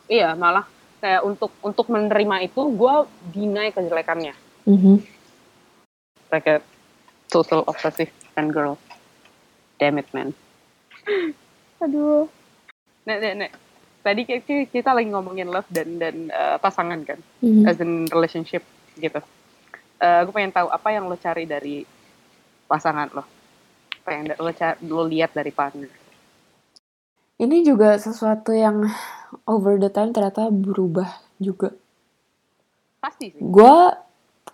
iya 0.07 0.29
malah 0.39 0.63
kayak 1.03 1.27
untuk 1.27 1.51
untuk 1.61 1.91
menerima 1.91 2.47
itu 2.47 2.63
gue 2.63 2.95
deny 3.35 3.75
kejelekannya. 3.75 4.35
Mhm. 4.71 5.03
Like 6.31 6.47
a 6.47 6.57
total 7.27 7.67
obsessive 7.67 8.11
fangirl. 8.35 8.79
Damn 9.77 9.99
it 9.99 10.09
man. 10.15 10.31
Aduh. 11.83 12.31
Nek, 13.07 13.19
nek, 13.23 13.35
nek. 13.37 13.53
Tadi 14.07 14.23
kita, 14.23 14.71
kita 14.71 14.95
lagi 14.95 15.11
ngomongin 15.11 15.51
love 15.51 15.67
dan 15.67 15.99
dan 15.99 16.31
uh, 16.31 16.63
pasangan 16.63 17.03
kan, 17.03 17.19
Mhm. 17.43 17.67
as 17.67 17.79
in 17.83 18.07
relationship 18.07 18.63
gitu. 18.95 19.19
Uh, 19.99 20.23
gue 20.23 20.31
pengen 20.31 20.55
tahu 20.55 20.71
apa 20.71 20.95
yang 20.95 21.11
lo 21.11 21.19
cari 21.19 21.43
dari 21.43 21.83
pasangan 22.71 23.11
lo, 23.11 23.27
apa 24.07 24.11
yang 24.15 24.31
lo 24.39 24.53
cari, 24.55 24.79
lo 24.87 25.03
lihat 25.11 25.35
dari 25.35 25.51
partner. 25.51 25.91
Ini 27.37 27.67
juga 27.67 27.99
sesuatu 27.99 28.55
yang 28.55 28.87
over 29.43 29.75
the 29.83 29.91
time 29.91 30.15
ternyata 30.15 30.55
berubah 30.55 31.11
juga. 31.43 31.75
Pasti 33.03 33.35
sih. 33.35 33.43
Gue 33.43 33.91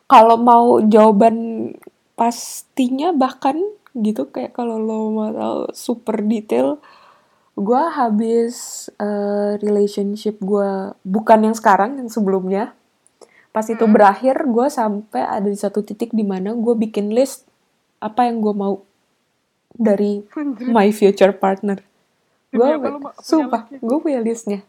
kalau 0.09 0.40
mau 0.40 0.80
jawaban 0.80 1.68
pastinya 2.16 3.12
bahkan 3.12 3.61
gitu 3.92 4.32
kayak 4.32 4.56
kalau 4.56 4.80
lo 4.80 5.12
mau 5.12 5.30
tahu 5.30 5.61
super 5.76 6.25
detail, 6.25 6.80
gue 7.52 7.82
habis 7.92 8.88
eh, 8.97 9.61
relationship 9.61 10.40
gue 10.40 10.97
bukan 11.04 11.38
yang 11.50 11.56
sekarang 11.56 12.00
yang 12.00 12.09
sebelumnya. 12.09 12.73
Pas 13.52 13.68
itu 13.68 13.85
Hmm. 13.85 13.92
berakhir, 13.92 14.49
gue 14.49 14.66
sampai 14.73 15.21
ada 15.21 15.44
di 15.44 15.59
satu 15.61 15.85
titik 15.85 16.16
di 16.16 16.25
mana 16.25 16.56
gue 16.56 16.73
bikin 16.73 17.12
list 17.12 17.44
apa 18.00 18.25
yang 18.25 18.40
gue 18.40 18.54
mau 18.56 18.80
dari 19.76 20.25
my 20.64 20.88
future 20.88 21.37
partner. 21.37 21.85
Gue 22.49 22.68
sumpah, 23.21 23.68
listnya? 23.68 23.78
gue 23.80 23.99
punya 24.00 24.21
listnya. 24.25 24.61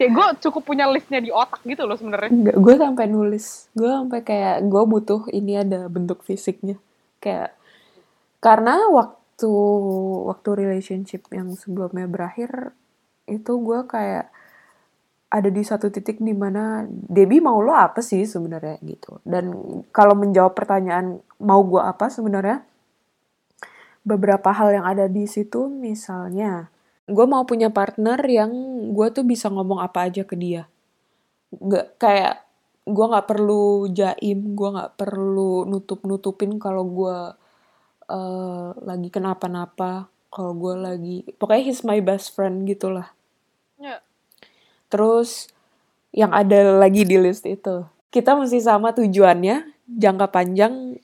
Kayak 0.00 0.12
gue 0.16 0.26
cukup 0.48 0.62
punya 0.64 0.88
listnya 0.88 1.20
di 1.20 1.28
otak 1.28 1.60
gitu 1.68 1.84
loh 1.84 1.96
sebenarnya. 1.96 2.32
Enggak, 2.32 2.56
gue 2.56 2.74
sampai 2.80 3.04
nulis. 3.04 3.68
Gue 3.76 3.92
sampai 3.92 4.20
kayak 4.24 4.64
gue 4.64 4.82
butuh 4.88 5.28
ini 5.28 5.60
ada 5.60 5.84
bentuk 5.92 6.24
fisiknya. 6.24 6.80
Kayak 7.20 7.52
karena 8.40 8.80
waktu 8.88 9.19
waktu 10.28 10.48
relationship 10.66 11.24
yang 11.32 11.54
sebelumnya 11.54 12.04
berakhir 12.10 12.74
itu 13.30 13.52
gue 13.62 13.80
kayak 13.86 14.28
ada 15.30 15.46
di 15.46 15.62
satu 15.62 15.94
titik 15.94 16.18
di 16.18 16.34
mana 16.34 16.82
Debbie 16.90 17.38
mau 17.38 17.62
lo 17.62 17.70
apa 17.70 18.02
sih 18.02 18.26
sebenarnya 18.26 18.82
gitu. 18.82 19.22
Dan 19.22 19.54
kalau 19.94 20.18
menjawab 20.18 20.58
pertanyaan 20.58 21.22
mau 21.38 21.62
gue 21.62 21.78
apa 21.78 22.10
sebenarnya 22.10 22.66
beberapa 24.02 24.50
hal 24.50 24.74
yang 24.74 24.86
ada 24.88 25.06
di 25.06 25.28
situ 25.28 25.68
misalnya 25.68 26.72
gue 27.10 27.26
mau 27.26 27.44
punya 27.44 27.68
partner 27.68 28.18
yang 28.24 28.50
gue 28.94 29.06
tuh 29.12 29.26
bisa 29.26 29.50
ngomong 29.52 29.82
apa 29.82 30.08
aja 30.08 30.24
ke 30.24 30.38
dia 30.38 30.70
nggak 31.50 32.00
kayak 32.00 32.46
gue 32.86 33.06
nggak 33.10 33.28
perlu 33.28 33.90
jaim 33.92 34.56
gue 34.56 34.68
nggak 34.72 34.94
perlu 34.96 35.68
nutup 35.68 36.00
nutupin 36.06 36.56
kalau 36.56 36.86
gue 36.86 37.18
eh, 38.10 38.68
lagi 38.82 39.08
kenapa-napa 39.08 40.10
kalau 40.28 40.52
gue 40.52 40.74
lagi 40.76 41.16
pokoknya 41.38 41.62
he's 41.64 41.82
my 41.82 41.98
best 41.98 42.34
friend 42.34 42.66
gitulah 42.66 43.10
Ya. 43.80 44.02
terus 44.92 45.48
yang 46.12 46.34
ada 46.34 46.76
lagi 46.76 47.06
di 47.06 47.16
list 47.16 47.46
itu 47.46 47.86
kita 48.10 48.36
mesti 48.36 48.60
sama 48.60 48.92
tujuannya 48.92 49.72
jangka 49.88 50.26
panjang 50.28 50.98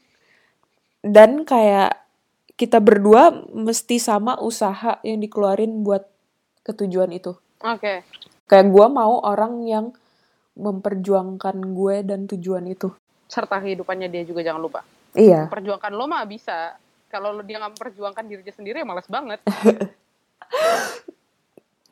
dan 1.00 1.46
kayak 1.46 1.96
kita 2.56 2.82
berdua 2.82 3.32
mesti 3.48 3.96
sama 3.96 4.36
usaha 4.40 4.98
yang 5.00 5.20
dikeluarin 5.20 5.80
buat 5.80 6.04
ketujuan 6.62 7.14
itu 7.14 7.32
Oke. 7.62 8.04
kayak 8.44 8.66
gue 8.68 8.86
mau 8.88 9.24
orang 9.24 9.64
yang 9.64 9.86
memperjuangkan 10.56 11.56
gue 11.72 11.96
dan 12.02 12.24
tujuan 12.26 12.64
itu 12.66 12.92
Serta 13.26 13.58
kehidupannya 13.58 14.06
dia 14.06 14.22
juga 14.22 14.40
jangan 14.40 14.62
lupa. 14.62 14.80
iya 15.12 15.50
Perjuangkan 15.50 15.92
lo 15.92 16.06
mah 16.06 16.22
bisa. 16.24 16.78
Kalau 17.16 17.32
lo 17.32 17.40
dia 17.40 17.56
nggak 17.56 17.80
memperjuangkan 17.80 18.24
dirinya 18.28 18.52
sendiri 18.52 18.84
ya 18.84 18.86
males 18.86 19.08
banget. 19.08 19.40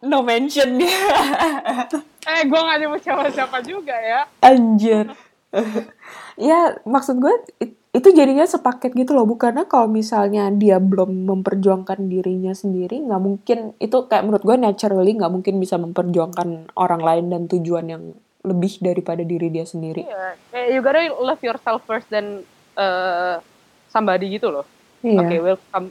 no 0.04 0.21
mention 0.21 0.76
dia 0.76 0.93
eh, 2.28 2.45
gue 2.45 2.61
nggak 2.61 2.76
nyebut 2.76 3.00
siapa-siapa 3.00 3.64
juga 3.64 3.97
ya. 3.97 4.28
anjir 4.45 5.09
ya 6.37 6.76
maksud 6.85 7.16
gue 7.16 7.33
it- 7.57 7.81
itu 7.95 8.09
jadinya 8.11 8.45
sepaket 8.45 8.93
gitu 8.93 9.14
loh 9.14 9.25
bukannya 9.25 9.64
kalau 9.64 9.87
misalnya 9.87 10.52
dia 10.52 10.76
belum 10.76 11.25
memperjuangkan 11.25 12.04
dirinya 12.04 12.52
sendiri 12.52 13.00
nggak 13.00 13.23
mungkin 13.23 13.59
itu 13.81 13.97
kayak 14.04 14.28
menurut 14.28 14.45
gue 14.45 14.57
naturally 14.61 15.16
nggak 15.16 15.33
mungkin 15.33 15.57
bisa 15.57 15.81
memperjuangkan 15.81 16.75
orang 16.76 17.00
lain 17.00 17.25
dan 17.33 17.43
tujuan 17.49 17.87
yang 17.88 18.04
lebih 18.45 18.76
daripada 18.85 19.25
diri 19.25 19.49
dia 19.49 19.64
sendiri 19.64 20.04
Iya. 20.04 20.37
Kayak 20.52 20.69
you 20.69 20.81
gotta 20.85 21.02
love 21.16 21.40
yourself 21.40 21.81
first 21.88 22.12
dan 22.12 22.45
uh, 22.76 23.40
somebody 23.88 24.37
gitu 24.37 24.52
loh. 24.52 24.66
Iya 25.04 25.20
Oke, 25.20 25.37
we'll 25.38 25.61
come, 25.68 25.88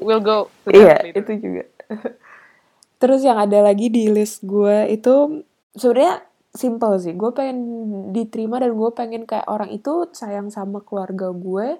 we'll 0.00 0.24
go 0.24 0.48
to 0.64 0.72
Iya, 0.72 1.04
later. 1.04 1.20
itu 1.20 1.32
juga. 1.38 1.64
Terus 3.00 3.20
yang 3.22 3.38
ada 3.38 3.62
lagi 3.62 3.86
di 3.86 4.10
list 4.10 4.42
gue 4.42 4.90
itu 4.90 5.44
sebenarnya 5.76 6.24
simple 6.50 6.98
sih. 6.98 7.14
Gue 7.14 7.30
pengen 7.30 7.58
diterima 8.10 8.58
dan 8.58 8.74
gue 8.74 8.90
pengen 8.90 9.22
kayak 9.22 9.46
orang 9.46 9.70
itu 9.70 10.10
sayang 10.10 10.50
sama 10.50 10.82
keluarga 10.82 11.30
gue, 11.30 11.78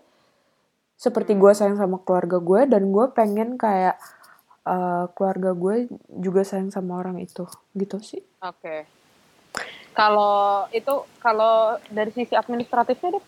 seperti 0.95 1.35
gue 1.35 1.51
sayang 1.51 1.75
sama 1.75 1.99
keluarga 1.99 2.39
gue 2.39 2.61
dan 2.71 2.95
gue 2.95 3.07
pengen 3.11 3.59
kayak 3.59 3.99
eh, 4.63 5.05
keluarga 5.19 5.57
gue 5.59 5.91
juga 6.15 6.47
sayang 6.47 6.71
sama 6.71 7.01
orang 7.03 7.19
itu, 7.19 7.43
gitu 7.75 7.99
sih. 7.99 8.23
Oke. 8.39 8.87
Kalau 9.91 10.71
itu 10.71 10.95
kalau 11.19 11.75
dari 11.91 12.15
sisi 12.15 12.39
administratifnya 12.39 13.19
deh, 13.19 13.25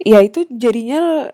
Ya 0.00 0.24
itu 0.24 0.48
jadinya 0.48 1.28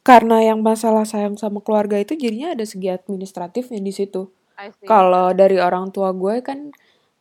karena 0.00 0.40
yang 0.42 0.60
masalah 0.60 1.04
sayang 1.04 1.36
sama 1.36 1.60
keluarga 1.60 2.00
itu 2.00 2.16
jadinya 2.16 2.56
ada 2.56 2.64
segi 2.64 2.88
administratifnya 2.88 3.78
di 3.78 3.92
situ. 3.92 4.28
I 4.56 4.72
see. 4.72 4.84
Kalau 4.84 5.32
dari 5.32 5.56
orang 5.56 5.88
tua 5.90 6.12
gue 6.12 6.40
kan 6.40 6.72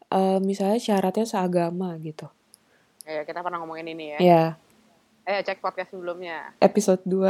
eh, 0.10 0.40
misalnya 0.40 0.80
syaratnya 0.80 1.24
seagama 1.24 1.96
gitu. 2.00 2.28
Ya, 3.04 3.26
kita 3.26 3.42
pernah 3.42 3.58
ngomongin 3.60 3.90
ini 3.90 4.06
ya. 4.16 4.20
Ya, 4.22 4.44
Eh, 5.24 5.46
cek 5.46 5.62
podcast 5.62 5.94
sebelumnya. 5.94 6.58
episode 6.58 7.06
2. 7.06 7.30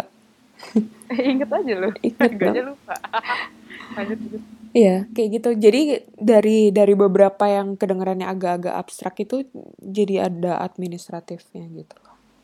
Ingat 1.36 1.50
aja 1.52 1.74
lu. 1.76 1.90
Ingat 2.08 2.32
Gue 2.36 2.48
aja 2.48 2.62
dong. 2.64 2.76
lupa. 2.76 2.96
Lanjut. 4.00 4.18
Iya, 4.70 5.10
kayak 5.12 5.30
gitu. 5.36 5.50
Jadi 5.58 5.82
dari 6.16 6.70
dari 6.70 6.94
beberapa 6.94 7.44
yang 7.50 7.74
kedengarannya 7.76 8.28
agak-agak 8.28 8.76
abstrak 8.76 9.16
itu 9.20 9.44
jadi 9.82 10.30
ada 10.30 10.62
administratifnya 10.62 11.66
gitu. 11.74 11.98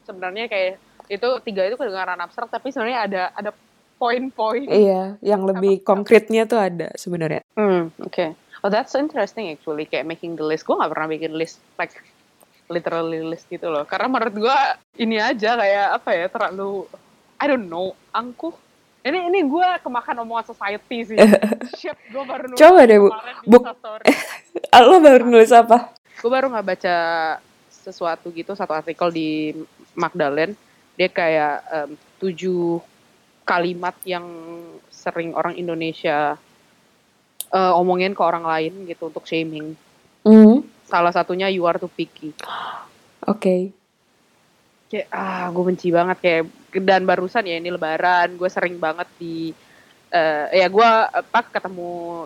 Sebenarnya 0.04 0.50
kayak 0.50 0.76
itu 1.10 1.30
tiga 1.46 1.62
itu 1.68 1.76
kedengaran 1.76 2.20
abstrak 2.22 2.50
tapi 2.50 2.70
sebenarnya 2.74 3.00
ada 3.06 3.24
ada 3.34 3.52
poin-poin. 3.96 4.68
Iya, 4.68 5.16
yang 5.24 5.48
lebih 5.48 5.82
konkretnya 5.82 6.44
tuh 6.44 6.60
ada 6.60 6.92
sebenarnya. 7.00 7.42
Hmm, 7.56 7.94
oke. 8.04 8.36
Oh, 8.64 8.70
that's 8.74 8.98
interesting 8.98 9.54
actually. 9.54 9.88
Kayak 9.88 10.10
making 10.10 10.36
the 10.36 10.44
list. 10.44 10.68
Gue 10.68 10.76
gak 10.76 10.92
pernah 10.92 11.08
bikin 11.08 11.32
list 11.38 11.62
like 11.80 11.96
literally 12.66 13.22
list 13.22 13.46
gitu 13.46 13.70
loh 13.70 13.86
karena 13.86 14.10
menurut 14.10 14.34
gue 14.34 14.58
ini 14.98 15.22
aja 15.22 15.54
kayak 15.54 16.02
apa 16.02 16.10
ya 16.18 16.26
terlalu 16.34 16.90
I 17.38 17.46
don't 17.46 17.70
know 17.70 17.94
angkuh 18.10 18.58
ini 19.06 19.30
ini 19.30 19.46
gue 19.46 19.68
kemakan 19.86 20.26
omongan 20.26 20.50
society 20.50 21.14
sih 21.14 21.18
shit 21.78 21.98
gue 22.10 22.24
baru 22.26 22.50
nulis 22.50 22.58
Coba 22.58 22.82
deh, 22.90 22.98
Bu. 22.98 23.10
Buk- 23.46 23.66
Lo 24.90 24.98
baru 24.98 25.24
nulis 25.30 25.54
apa? 25.54 25.94
gue 26.16 26.32
baru 26.32 26.50
nggak 26.50 26.66
baca 26.66 26.98
sesuatu 27.70 28.34
gitu 28.34 28.58
satu 28.58 28.74
artikel 28.74 29.14
di 29.14 29.54
Magdalene 29.94 30.58
dia 30.96 31.12
kayak 31.12 31.56
em, 31.72 31.90
tujuh 32.20 32.80
kalimat 33.46 33.94
yang 34.08 34.26
sering 34.90 35.36
orang 35.36 35.54
Indonesia 35.60 36.40
eh, 37.54 37.74
omongin 37.78 38.18
ke 38.18 38.24
orang 38.24 38.44
lain 38.44 38.90
gitu 38.90 39.12
untuk 39.12 39.28
shaming. 39.30 39.78
Hmm, 40.26 40.66
salah 40.90 41.14
satunya 41.14 41.46
you 41.54 41.70
are 41.70 41.78
too 41.78 41.86
picky 41.94 42.34
Oke. 43.30 43.70
kayak 44.90 45.10
ah 45.14 45.50
gue 45.50 45.64
benci 45.66 45.90
banget. 45.94 46.18
Kayak 46.22 46.44
dan 46.82 47.06
barusan 47.06 47.46
ya 47.46 47.58
ini 47.58 47.70
lebaran 47.74 48.38
gue 48.38 48.50
sering 48.50 48.78
banget 48.78 49.06
di 49.18 49.54
eh, 50.10 50.46
ya 50.62 50.68
gue 50.70 50.90
apa 51.10 51.46
ketemu 51.50 52.26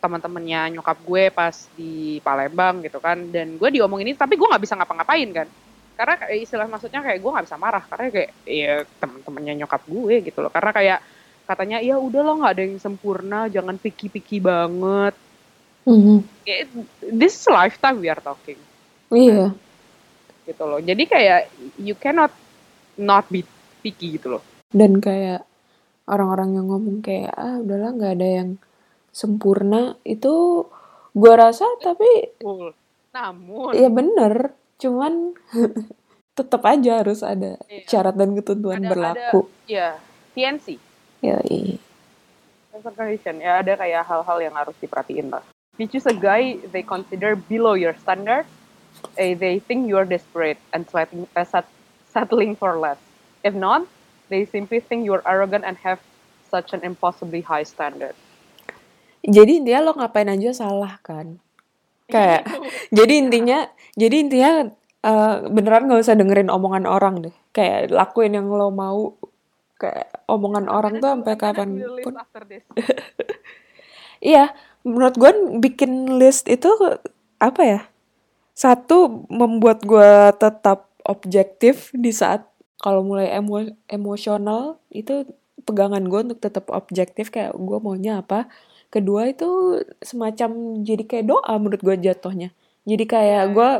teman-temannya 0.00 0.76
nyokap 0.76 1.00
gue 1.00 1.32
pas 1.32 1.56
di 1.76 2.20
Palembang 2.20 2.84
gitu 2.84 3.00
kan. 3.00 3.20
Dan 3.28 3.56
gue 3.56 3.68
diomongin 3.72 4.12
ini 4.12 4.16
tapi 4.16 4.36
gue 4.36 4.44
nggak 4.48 4.64
bisa 4.64 4.76
ngapa-ngapain 4.76 5.30
kan 5.32 5.48
karena 5.94 6.14
kayak 6.18 6.38
istilah 6.42 6.66
maksudnya 6.66 7.00
kayak 7.00 7.18
gue 7.22 7.30
nggak 7.30 7.46
bisa 7.46 7.58
marah 7.58 7.84
karena 7.86 8.04
kayak 8.10 8.30
ya 8.46 8.74
teman-temannya 8.98 9.54
nyokap 9.62 9.82
gue 9.86 10.14
gitu 10.26 10.38
loh 10.42 10.50
karena 10.50 10.70
kayak 10.74 10.98
katanya 11.44 11.78
ya 11.78 11.96
udah 12.00 12.20
lo 12.24 12.32
nggak 12.40 12.52
ada 12.56 12.62
yang 12.66 12.78
sempurna 12.80 13.46
jangan 13.48 13.76
picky-picky 13.78 14.42
banget 14.42 15.14
Mhm. 15.84 16.24
Kayak, 16.48 16.72
this 17.12 17.36
is 17.36 17.44
lifetime 17.44 18.00
we 18.00 18.08
are 18.08 18.20
talking 18.20 18.56
Iya. 19.12 19.52
gitu 20.48 20.64
loh 20.64 20.80
jadi 20.80 21.04
kayak 21.04 21.40
you 21.76 21.92
cannot 21.94 22.32
not 22.96 23.28
be 23.28 23.44
picky 23.84 24.16
gitu 24.16 24.40
loh 24.40 24.42
Dan 24.72 24.98
kayak 24.98 25.44
orang-orang 26.08 26.56
yang 26.56 26.66
ngomong 26.72 26.98
kayak 27.00 27.32
ah 27.32 27.60
udahlah 27.60 27.94
nggak 27.94 28.14
ada 28.16 28.28
yang 28.42 28.50
sempurna 29.14 29.94
itu 30.02 30.66
gua 31.14 31.34
rasa 31.38 31.62
tapi. 31.78 32.34
Namun 33.14 33.70
ya 33.70 33.86
bener, 33.86 34.50
cuman 34.76 35.32
tetap 36.38 36.62
aja 36.64 37.00
harus 37.00 37.22
ada 37.22 37.54
Iya. 37.66 37.86
syarat 37.86 38.14
dan 38.14 38.34
ketentuan 38.34 38.82
Ada- 38.82 38.90
berlaku. 38.90 39.40
ya 39.64 39.98
TNC 40.34 40.76
Yoi. 41.22 41.78
terms 42.68 42.84
and 42.84 42.96
condition 42.96 43.34
ya 43.38 43.62
ada 43.62 43.74
kayak 43.74 44.02
hal-hal 44.02 44.38
yang 44.40 44.52
harus 44.52 44.74
diperhatiin 44.76 45.30
lah. 45.30 45.46
If 45.72 45.80
you 45.80 45.88
choose 45.88 46.06
a 46.06 46.12
guy 46.12 46.58
they 46.68 46.82
consider 46.82 47.34
below 47.34 47.74
your 47.74 47.94
standard, 47.96 48.46
eh, 49.14 49.32
they 49.32 49.58
think 49.58 49.86
you 49.86 49.94
are 49.94 50.04
desperate 50.04 50.58
and 50.70 50.84
settling, 50.84 51.30
uh, 51.32 51.46
settling 52.04 52.54
for 52.54 52.74
less. 52.74 52.98
If 53.40 53.54
not, 53.54 53.86
they 54.26 54.42
simply 54.44 54.78
think 54.78 55.02
you 55.02 55.14
are 55.14 55.24
arrogant 55.24 55.62
and 55.62 55.78
have 55.82 56.02
such 56.46 56.70
an 56.70 56.82
impossibly 56.82 57.42
high 57.42 57.62
standard. 57.62 58.14
Jadi 59.22 59.62
intinya 59.62 59.80
lo 59.84 59.92
ngapain 59.94 60.28
aja 60.28 60.50
salah 60.52 60.98
kan? 61.00 61.38
Kayak 62.06 62.44
jadi 62.98 63.14
intinya 63.18 63.70
jadi 63.94 64.16
intinya 64.26 64.52
eh, 65.04 65.34
beneran 65.48 65.86
gak 65.90 66.02
usah 66.02 66.18
dengerin 66.18 66.50
omongan 66.50 66.84
orang 66.86 67.14
deh. 67.22 67.34
Kayak 67.54 67.94
lakuin 67.94 68.34
yang 68.34 68.50
lo 68.50 68.74
mau. 68.74 69.14
Kayak 69.74 70.10
omongan 70.30 70.70
orang 70.70 71.02
tuh 71.02 71.10
sampai 71.10 71.34
kapan 71.34 71.68
pun. 72.02 72.14
After 72.18 72.42
this. 72.46 72.64
Iya, 74.24 74.56
menurut 74.88 75.20
gue 75.20 75.30
bikin 75.60 76.16
list 76.16 76.48
itu 76.48 76.72
apa 77.36 77.60
ya? 77.60 77.80
Satu 78.56 79.28
membuat 79.28 79.84
gue 79.84 80.32
tetap 80.40 80.88
objektif 81.04 81.92
di 81.92 82.08
saat 82.08 82.48
kalau 82.80 83.04
mulai 83.04 83.28
emo- 83.36 83.76
emosional 83.84 84.80
itu 84.88 85.28
pegangan 85.68 86.08
gue 86.08 86.20
untuk 86.32 86.40
tetap 86.40 86.72
objektif 86.72 87.28
kayak 87.28 87.52
gue 87.52 87.78
maunya 87.84 88.24
apa. 88.24 88.48
Kedua 88.88 89.28
itu 89.28 89.82
semacam 90.00 90.80
jadi 90.80 91.04
kayak 91.04 91.26
doa 91.28 91.52
menurut 91.60 91.84
gue 91.84 91.96
jatuhnya. 92.00 92.56
Jadi 92.84 93.04
kayak 93.08 93.44
gue 93.56 93.70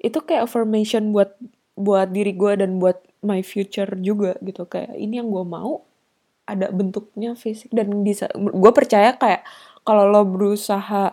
itu 0.00 0.18
kayak 0.24 0.48
affirmation 0.48 1.12
buat 1.12 1.36
buat 1.76 2.08
diri 2.12 2.32
gue 2.36 2.60
dan 2.60 2.80
buat 2.80 3.00
my 3.20 3.44
future 3.44 3.88
juga 4.00 4.36
gitu 4.40 4.64
kayak 4.64 4.96
ini 4.96 5.20
yang 5.20 5.28
gue 5.28 5.44
mau 5.44 5.84
ada 6.48 6.72
bentuknya 6.72 7.36
fisik 7.36 7.70
dan 7.70 8.00
bisa 8.00 8.26
gue 8.36 8.72
percaya 8.72 9.14
kayak 9.16 9.44
kalau 9.84 10.08
lo 10.08 10.24
berusaha 10.24 11.12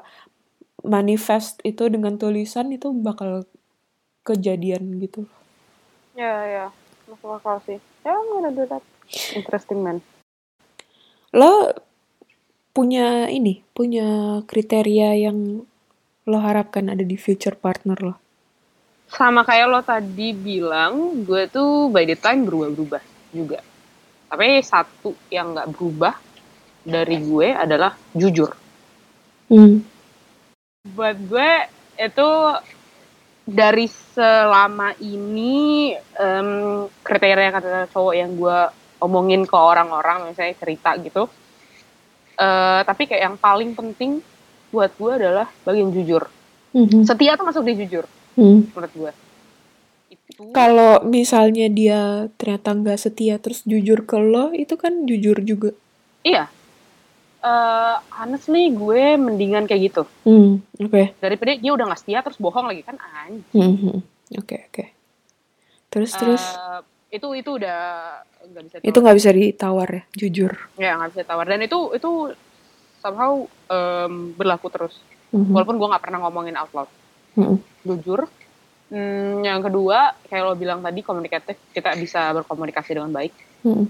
manifest 0.88 1.60
itu 1.68 1.92
dengan 1.92 2.16
tulisan 2.16 2.72
itu 2.72 2.90
bakal 2.96 3.44
kejadian 4.24 5.04
gitu 5.04 5.28
Ya 6.18 6.34
ya, 6.50 6.66
masuk 7.06 7.38
akal 7.38 7.62
sih. 7.70 7.78
Ya, 8.02 8.18
I'm 8.18 8.26
gonna 8.34 8.50
do 8.50 8.66
that. 8.66 8.82
Interesting 9.38 9.86
man. 9.86 10.02
lo 11.30 11.70
punya 12.74 13.30
ini 13.30 13.62
punya 13.78 14.42
kriteria 14.50 15.30
yang 15.30 15.70
lo 16.28 16.44
harapkan 16.44 16.92
ada 16.92 17.02
di 17.02 17.16
future 17.16 17.56
partner 17.56 17.98
lo 18.04 18.16
sama 19.08 19.48
kayak 19.48 19.68
lo 19.72 19.80
tadi 19.84 20.36
bilang, 20.36 21.24
gue 21.24 21.48
tuh 21.48 21.88
by 21.88 22.04
the 22.04 22.20
time 22.20 22.44
berubah-berubah 22.44 23.04
juga. 23.32 23.64
Tapi 24.28 24.60
satu 24.60 25.16
yang 25.32 25.56
nggak 25.56 25.72
berubah 25.72 26.14
dari 26.84 27.16
gue 27.24 27.48
adalah 27.56 27.96
jujur. 28.12 28.52
hmm. 29.48 29.80
Buat 30.92 31.18
gue 31.24 31.52
itu 32.00 32.30
dari 33.48 33.88
selama 33.88 34.92
ini 35.00 35.96
em, 35.96 36.52
kriteria 37.00 37.50
kata 37.56 37.88
cowok 37.96 38.16
yang 38.16 38.36
gue 38.36 38.60
omongin 39.00 39.48
ke 39.48 39.56
orang-orang, 39.56 40.32
misalnya 40.32 40.56
cerita 40.60 41.00
gitu. 41.00 41.32
Eh, 42.38 42.82
tapi 42.84 43.08
kayak 43.08 43.24
yang 43.24 43.38
paling 43.40 43.72
penting 43.72 44.20
buat 44.70 44.92
gue 44.94 45.12
adalah 45.14 45.48
bagian 45.62 45.90
jujur. 45.90 46.28
Mhm. 46.72 47.04
Setia 47.04 47.34
tuh 47.34 47.46
masuk 47.46 47.64
di 47.64 47.74
jujur 47.78 48.06
Hmm. 48.34 48.68
menurut 48.68 48.94
gue. 48.94 49.12
Itu 50.10 50.52
kalau 50.52 51.02
misalnya 51.02 51.68
dia 51.68 52.02
ternyata 52.34 52.72
nggak 52.72 53.00
setia 53.00 53.36
terus 53.38 53.64
jujur 53.64 54.04
ke 54.04 54.16
lo 54.16 54.52
itu 54.52 54.76
kan 54.76 55.04
jujur 55.04 55.40
juga 55.40 55.72
Iya. 56.22 56.46
Eh 57.40 57.96
honestly 58.14 58.70
gue 58.70 59.16
mendingan 59.16 59.64
kayak 59.64 59.82
gitu. 59.86 60.04
hmm 60.24 60.62
oke 60.82 61.16
Daripada 61.18 61.56
dia 61.56 61.72
udah 61.72 61.86
gak 61.88 62.02
setia 62.02 62.20
terus 62.20 62.38
bohong 62.38 62.68
lagi 62.68 62.82
kan 62.82 62.98
anjing. 63.00 63.42
Hmm, 63.54 63.76
hmm. 63.78 64.00
oke 64.36 64.58
oke 64.68 64.86
terus 65.88 66.12
terus 66.12 66.44
Eh, 66.44 66.80
itu 67.16 67.28
itu 67.34 67.50
udah 67.54 67.80
nggak 68.44 68.64
bisa 68.68 68.76
itu 68.84 68.98
nggak 68.98 69.18
bisa 69.18 69.32
ditawar 69.32 69.88
ya 69.90 70.04
jujur 70.14 70.52
ya 70.76 71.00
nggak 71.00 71.10
bisa 71.16 71.24
tawar 71.24 71.48
dan 71.48 71.64
itu 71.64 71.80
itu 71.96 72.10
somehow 73.08 73.34
em, 73.68 74.36
berlaku 74.36 74.68
terus 74.68 74.96
Mhm. 75.28 75.52
walaupun 75.52 75.80
gue 75.80 75.88
nggak 75.88 76.04
pernah 76.04 76.20
ngomongin 76.20 76.56
out 76.56 76.72
loud 76.72 76.92
Mhm. 77.34 77.58
jujur 77.84 78.28
Hmm, 78.88 79.44
yang 79.44 79.60
kedua 79.60 80.16
kayak 80.28 80.44
lo 80.44 80.56
bilang 80.56 80.80
tadi 80.80 81.04
komunikatif 81.04 81.60
kita 81.72 81.92
bisa 81.96 82.32
berkomunikasi 82.34 82.96
dengan 82.96 83.12
baik 83.12 83.36
Mhm. 83.64 83.88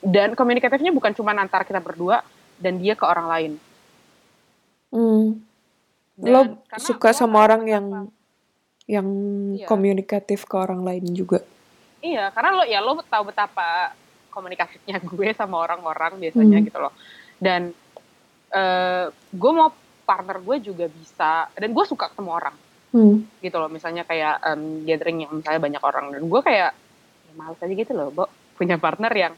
dan 0.00 0.34
komunikatifnya 0.34 0.90
bukan 0.90 1.10
cuma 1.10 1.34
antara 1.34 1.66
kita 1.66 1.82
berdua 1.82 2.22
dan 2.54 2.78
dia 2.78 2.94
ke 2.94 3.02
orang 3.02 3.26
lain. 3.26 3.52
Dan 6.14 6.30
lo 6.30 6.40
suka 6.76 7.10
sama 7.10 7.42
orang 7.42 7.66
yang 7.66 7.86
apa- 7.88 8.12
yang 8.86 9.06
Iya. 9.54 9.66
komunikatif 9.66 10.44
ke 10.44 10.54
orang 10.54 10.82
lain 10.82 11.10
juga 11.10 11.42
Iya, 11.98 12.30
karena 12.30 12.50
lo 12.56 12.64
ya 12.64 12.78
lo 12.78 12.96
tahu 13.02 13.28
betapa 13.28 13.92
komunikasinya 14.30 14.96
gue 15.10 15.28
sama 15.34 15.60
orang-orang 15.60 16.16
biasanya 16.16 16.58
Hmm. 16.58 16.66
gitu 16.66 16.78
loh. 16.78 16.94
Dan 17.36 17.74
eh 18.50 19.06
gue 19.10 19.52
mau 19.54 19.70
partner 20.02 20.42
gue 20.42 20.56
juga 20.58 20.86
bisa 20.90 21.46
dan 21.54 21.70
gue 21.70 21.84
suka 21.86 22.10
ketemu 22.10 22.30
orang 22.34 22.56
hmm. 22.90 23.42
gitu 23.42 23.56
loh. 23.56 23.70
Misalnya 23.70 24.02
kayak 24.02 24.42
em, 24.42 24.82
gathering 24.84 25.22
yang 25.22 25.32
misalnya 25.38 25.60
banyak 25.62 25.82
orang 25.82 26.06
dan 26.10 26.22
gue 26.26 26.40
kayak 26.42 26.70
ya 27.30 27.32
males 27.38 27.60
aja 27.62 27.74
gitu 27.74 27.92
loh, 27.94 28.10
Bo. 28.10 28.24
Punya 28.58 28.76
partner 28.76 29.12
yang 29.14 29.34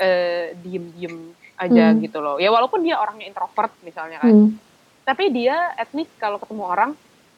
eh 0.00 0.56
diem-diem 0.58 1.36
aja 1.60 1.92
Hmm. 1.92 2.00
gitu 2.00 2.18
loh. 2.18 2.40
Ya 2.40 2.48
walaupun 2.48 2.80
dia 2.80 2.96
orangnya 2.96 3.28
introvert 3.28 3.70
misalnya 3.84 4.18
kan. 4.18 4.32
Hmm. 4.32 4.50
Tapi 5.04 5.30
dia 5.30 5.76
at 5.76 5.92
least 5.92 6.10
kalau 6.18 6.40
ketemu 6.40 6.64
orang 6.66 6.90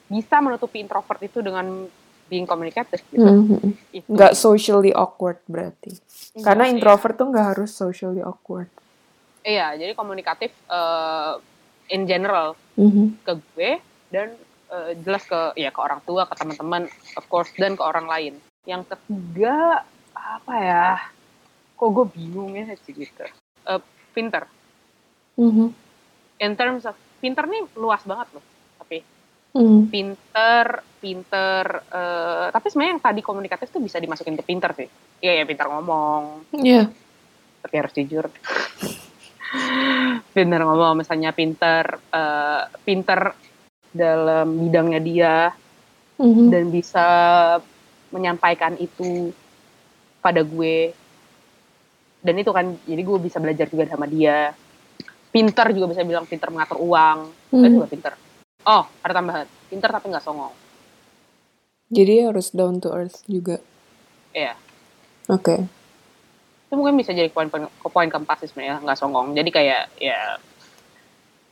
bisa 0.07 0.39
menutupi 0.39 0.79
introvert 0.79 1.19
itu 1.21 1.43
dengan 1.43 1.87
being 2.31 2.47
komunikatif 2.47 3.03
gitu. 3.11 3.21
Hmm, 3.21 3.45
hmm. 3.45 3.71
Itu. 3.93 4.07
nggak 4.09 4.33
socially 4.33 4.89
awkward 4.95 5.37
berarti 5.45 5.93
Enggak, 5.93 6.41
karena 6.41 6.63
iya. 6.65 6.71
introvert 6.73 7.15
tuh 7.19 7.27
nggak 7.29 7.47
harus 7.53 7.69
socially 7.69 8.23
awkward 8.23 8.71
Iya, 9.43 9.75
jadi 9.75 9.91
komunikatif 9.93 10.49
eh, 10.49 11.33
in 11.91 12.07
general 12.07 12.55
Mhm. 12.73 13.19
ke 13.21 13.33
gue 13.45 13.71
dan 14.09 14.33
eh, 14.67 14.91
jelas 14.99 15.23
ke 15.23 15.53
ya 15.53 15.69
ke 15.69 15.77
orang 15.77 15.99
tua, 16.01 16.25
ke 16.25 16.33
teman-teman, 16.33 16.87
of 17.13 17.25
course, 17.27 17.51
dan 17.53 17.75
ke 17.75 17.83
orang 17.83 18.07
lain. 18.07 18.33
Yang 18.63 18.89
ketiga 18.89 19.83
apa 20.15 20.53
ya? 20.55 20.87
Kok 21.75 21.89
gue 21.91 22.05
bingung 22.09 22.55
ya 22.55 22.71
sih 22.79 22.95
gitu. 22.95 23.23
Eh, 23.63 23.81
pinter. 24.11 24.47
Mhm. 25.35 25.67
In 26.39 26.51
terms 26.55 26.83
of 26.83 26.95
pinter 27.19 27.43
nih 27.43 27.67
luas 27.75 28.01
banget 28.03 28.31
loh. 28.31 28.43
Tapi 28.79 29.03
Hmm. 29.53 29.85
pinter 29.85 30.81
pinter 30.97 31.65
eh, 31.85 32.47
tapi 32.49 32.67
sebenarnya 32.67 32.97
yang 32.97 33.03
tadi 33.03 33.21
komunikatif 33.21 33.69
tuh 33.69 33.77
bisa 33.77 34.01
dimasukin 34.01 34.33
ke 34.33 34.41
pinter 34.41 34.73
sih 34.73 34.89
iya 35.21 35.37
ya 35.37 35.45
pinter 35.45 35.69
ngomong 35.69 36.49
Iya. 36.57 36.89
tapi 37.61 37.75
harus 37.77 37.93
jujur 37.93 38.33
pinter 40.33 40.61
ngomong 40.61 40.99
misalnya 40.99 41.29
pinter 41.31 41.85
eh, 42.09 42.61
pinter 42.81 43.19
dalam 43.93 44.57
bidangnya 44.57 44.99
dia 44.99 45.35
Mhm. 46.17 46.49
dan 46.49 46.63
bisa 46.69 47.07
menyampaikan 48.09 48.77
itu 48.77 49.33
pada 50.21 50.41
gue 50.41 50.93
dan 52.21 52.35
itu 52.37 52.49
kan 52.53 52.77
jadi 52.85 53.01
gue 53.01 53.17
bisa 53.19 53.41
belajar 53.41 53.67
juga 53.67 53.89
sama 53.89 54.05
dia 54.05 54.53
pinter 55.29 55.73
juga 55.73 55.91
bisa 55.91 56.05
bilang 56.05 56.29
pinter 56.29 56.53
mengatur 56.53 56.79
uang 56.79 57.17
itu 57.51 57.57
Hmm. 57.57 57.73
juga 57.75 57.87
pinter 57.89 58.13
oh 58.63 58.85
ada 59.01 59.13
tambahan 59.13 59.45
pinter 59.67 59.89
tapi 59.89 60.05
nggak 60.09 60.23
songong 60.23 60.53
Jadi 61.93 62.25
harus 62.25 62.49
down 62.49 62.81
to 62.81 62.89
earth 62.89 63.21
juga. 63.29 63.61
Iya. 64.33 64.57
Oke. 65.29 65.61
Itu 66.73 66.81
mungkin 66.81 66.97
bisa 66.97 67.13
jadi 67.13 67.29
poin 67.29 67.53
poin 67.53 67.69
poin 67.69 68.09
keempat 68.09 68.41
sih 68.41 68.49
sebenarnya 68.49 68.81
nggak 68.81 68.97
songong 68.97 69.37
jadi 69.37 69.49
kayak 69.53 69.81
ya 70.01 70.41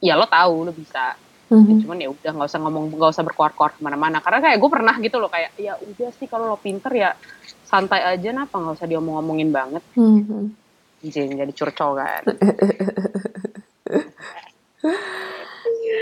ya 0.02 0.18
lo 0.18 0.26
tahu 0.26 0.66
lo 0.66 0.74
bisa 0.74 1.14
Mhm. 1.52 1.84
cuman 1.86 1.98
ya 2.00 2.10
udah 2.10 2.32
nggak 2.32 2.50
usah 2.50 2.60
ngomong 2.64 2.90
nggak 2.90 3.12
usah 3.14 3.22
berkuar-kuar 3.22 3.76
ke 3.76 3.84
mana-mana 3.86 4.18
karena 4.18 4.40
kayak 4.42 4.58
gue 4.58 4.70
pernah 4.72 4.96
gitu 4.98 5.22
loh 5.22 5.30
kayak 5.30 5.52
ya 5.62 5.78
udah 5.78 6.10
sih 6.16 6.26
kalau 6.26 6.48
lo 6.48 6.58
pinter 6.58 6.90
ya 6.90 7.14
santai 7.62 8.02
aja 8.02 8.34
napa 8.34 8.56
nggak 8.56 8.82
usah 8.82 8.90
diomong-omongin 8.90 9.54
banget 9.54 9.84
Mhm. 9.94 10.58
jadi 11.06 11.46
jadi 11.46 11.54
curcol 11.54 12.02
kan 12.02 12.24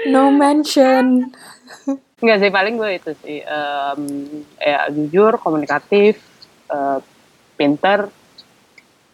No 0.07 0.31
mention. 0.31 1.35
Enggak 2.19 2.37
sih, 2.39 2.51
paling 2.51 2.75
gue 2.75 2.89
itu 2.95 3.11
sih. 3.19 3.39
em, 3.39 4.01
ya 4.55 4.87
jujur, 4.89 5.35
komunikatif, 5.37 6.19
eh, 6.67 6.99
pinter, 7.55 8.07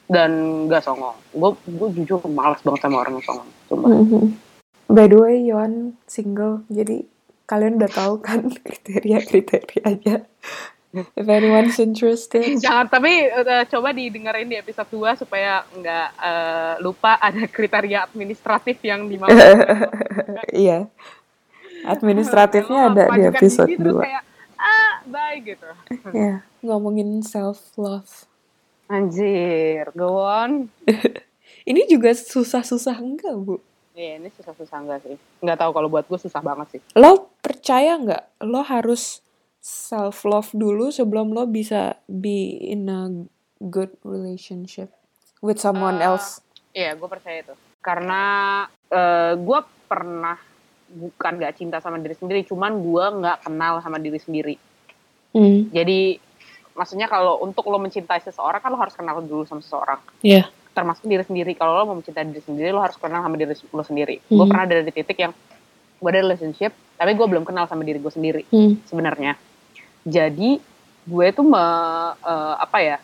dan 0.05 0.29
gak 0.69 0.85
songong. 0.85 1.17
Gue 1.33 1.57
gue 1.65 1.89
jujur 2.01 2.21
malas 2.29 2.61
banget 2.61 2.81
sama 2.85 3.01
orang 3.01 3.17
yang 3.17 3.25
songong. 3.25 3.49
Sumpah. 3.69 3.89
Mhm. 3.89 4.25
By 4.85 5.09
the 5.09 5.17
way, 5.17 5.41
Yohan 5.41 5.97
single, 6.05 6.61
jadi 6.69 7.09
kalian 7.49 7.81
udah 7.81 7.91
tahu 7.91 8.21
kan 8.21 8.49
kriteria-kriterianya. 8.65 10.29
If 10.95 11.27
anyone's 11.27 11.75
interested. 11.83 12.55
Jangan, 12.63 12.87
tapi 12.87 13.27
eh, 13.27 13.63
coba 13.67 13.91
didengerin 13.91 14.47
di 14.47 14.55
episode 14.55 14.87
2 14.87 15.27
supaya 15.27 15.67
nggak 15.75 16.09
eh, 16.23 16.73
lupa 16.79 17.19
ada 17.19 17.43
kriteria 17.49 18.07
administratif 18.07 18.79
yang 18.85 19.09
dimau. 19.09 19.27
Iya. 20.55 20.87
Administratifnya 21.83 22.95
ada 22.95 23.03
di 23.11 23.21
episode 23.27 23.67
diri 23.67 23.77
terus 23.77 23.99
2. 23.99 24.07
kayak, 24.07 24.23
ah, 24.55 24.93
bye 25.03 25.37
gitu. 25.43 25.69
Ya, 26.15 26.47
ngomongin 26.63 27.19
self 27.21 27.75
love. 27.75 28.25
Anjir, 28.85 29.89
go 29.97 30.21
on. 30.21 30.69
Ini 31.69 31.89
juga 31.89 32.13
susah-susah 32.13 33.01
enggak, 33.01 33.33
Bu? 33.41 33.57
Iya, 33.95 34.19
ini 34.19 34.29
susah-susah 34.29 34.77
enggak 34.85 34.99
sih? 35.07 35.15
Nggak 35.39 35.57
tahu 35.65 35.71
kalau 35.71 35.87
buat 35.87 36.05
gue 36.05 36.19
susah 36.19 36.43
banget 36.43 36.77
sih. 36.77 36.81
Lo 36.99 37.31
percaya 37.39 37.95
nggak? 37.95 38.43
Lo 38.43 38.61
harus 38.61 39.23
self 39.63 40.27
love 40.27 40.51
dulu 40.51 40.91
sebelum 40.91 41.31
lo 41.31 41.47
bisa 41.47 41.95
be 42.05 42.59
in 42.59 42.85
a 42.91 43.07
good 43.63 43.89
relationship 44.03 44.91
with 45.39 45.57
someone 45.57 46.03
Eh, 46.03 46.11
else. 46.11 46.43
Iya, 46.75 46.93
gue 46.99 47.07
percaya 47.07 47.39
itu. 47.39 47.55
Karena 47.79 48.21
eh, 48.91 49.33
gue 49.39 49.59
pernah 49.87 50.37
bukan 50.85 51.31
gak 51.41 51.55
cinta 51.57 51.79
sama 51.81 51.97
diri 51.97 52.13
sendiri, 52.13 52.45
cuman 52.45 52.77
gue 52.77 53.05
nggak 53.25 53.47
kenal 53.47 53.79
sama 53.81 53.97
diri 53.97 54.19
sendiri. 54.21 54.55
Hmm. 55.33 55.71
Jadi 55.71 56.19
maksudnya 56.75 57.07
kalau 57.07 57.39
untuk 57.39 57.63
lo 57.65 57.79
mencintai 57.79 58.19
seseorang 58.19 58.59
kan 58.59 58.69
lo 58.69 58.77
harus 58.77 58.93
kenal 58.93 59.19
dulu 59.23 59.43
sama 59.43 59.59
seseorang. 59.59 59.99
Iya. 60.21 60.47
Termasuk 60.75 61.07
diri 61.07 61.23
sendiri. 61.23 61.51
Kalau 61.55 61.73
lo 61.73 61.83
mau 61.87 61.95
mencintai 61.95 62.27
diri 62.27 62.43
sendiri, 62.43 62.69
lo 62.69 62.83
harus 62.83 62.95
kenal 62.95 63.19
sama 63.19 63.33
diri 63.33 63.55
lo 63.55 63.81
sendiri. 63.81 64.15
Gue 64.21 64.37
Hmm. 64.37 64.51
pernah 64.51 64.63
ada 64.67 64.83
di 64.83 64.91
titik 64.91 65.17
yang 65.17 65.31
gue 65.95 66.09
ada 66.11 66.19
relationship, 66.19 66.75
tapi 66.93 67.15
gue 67.15 67.25
belum 67.25 67.41
kenal 67.41 67.65
sama 67.65 67.81
diri 67.81 67.97
gue 67.97 68.11
sendiri 68.11 68.43
Hmm. 68.51 68.77
sebenarnya. 68.83 69.33
Jadi 70.03 70.59
gue 71.05 71.27
tuh 71.31 71.41
me, 71.41 71.63
eh, 72.19 72.55
apa 72.59 72.77
ya 72.77 72.97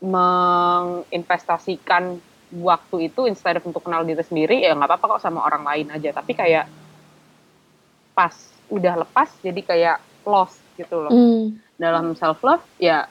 menginvestasikan 0.00 2.18
waktu 2.54 3.10
itu 3.10 3.26
instead 3.26 3.56
of 3.56 3.66
untuk 3.66 3.82
kenal 3.82 4.02
diri 4.02 4.20
sendiri 4.20 4.62
ya 4.62 4.72
nggak 4.72 4.86
apa-apa 4.86 5.18
kok 5.18 5.22
sama 5.22 5.42
orang 5.42 5.64
lain 5.64 5.86
aja 5.90 6.14
tapi 6.14 6.32
kayak 6.32 6.70
pas 8.14 8.32
udah 8.70 9.02
lepas 9.02 9.28
jadi 9.42 9.60
kayak 9.60 9.96
lost 10.22 10.62
gitu 10.74 10.96
loh 11.00 11.10
Hmm. 11.10 11.58
dalam 11.74 12.14
self 12.14 12.42
love 12.42 12.64
ya 12.78 13.06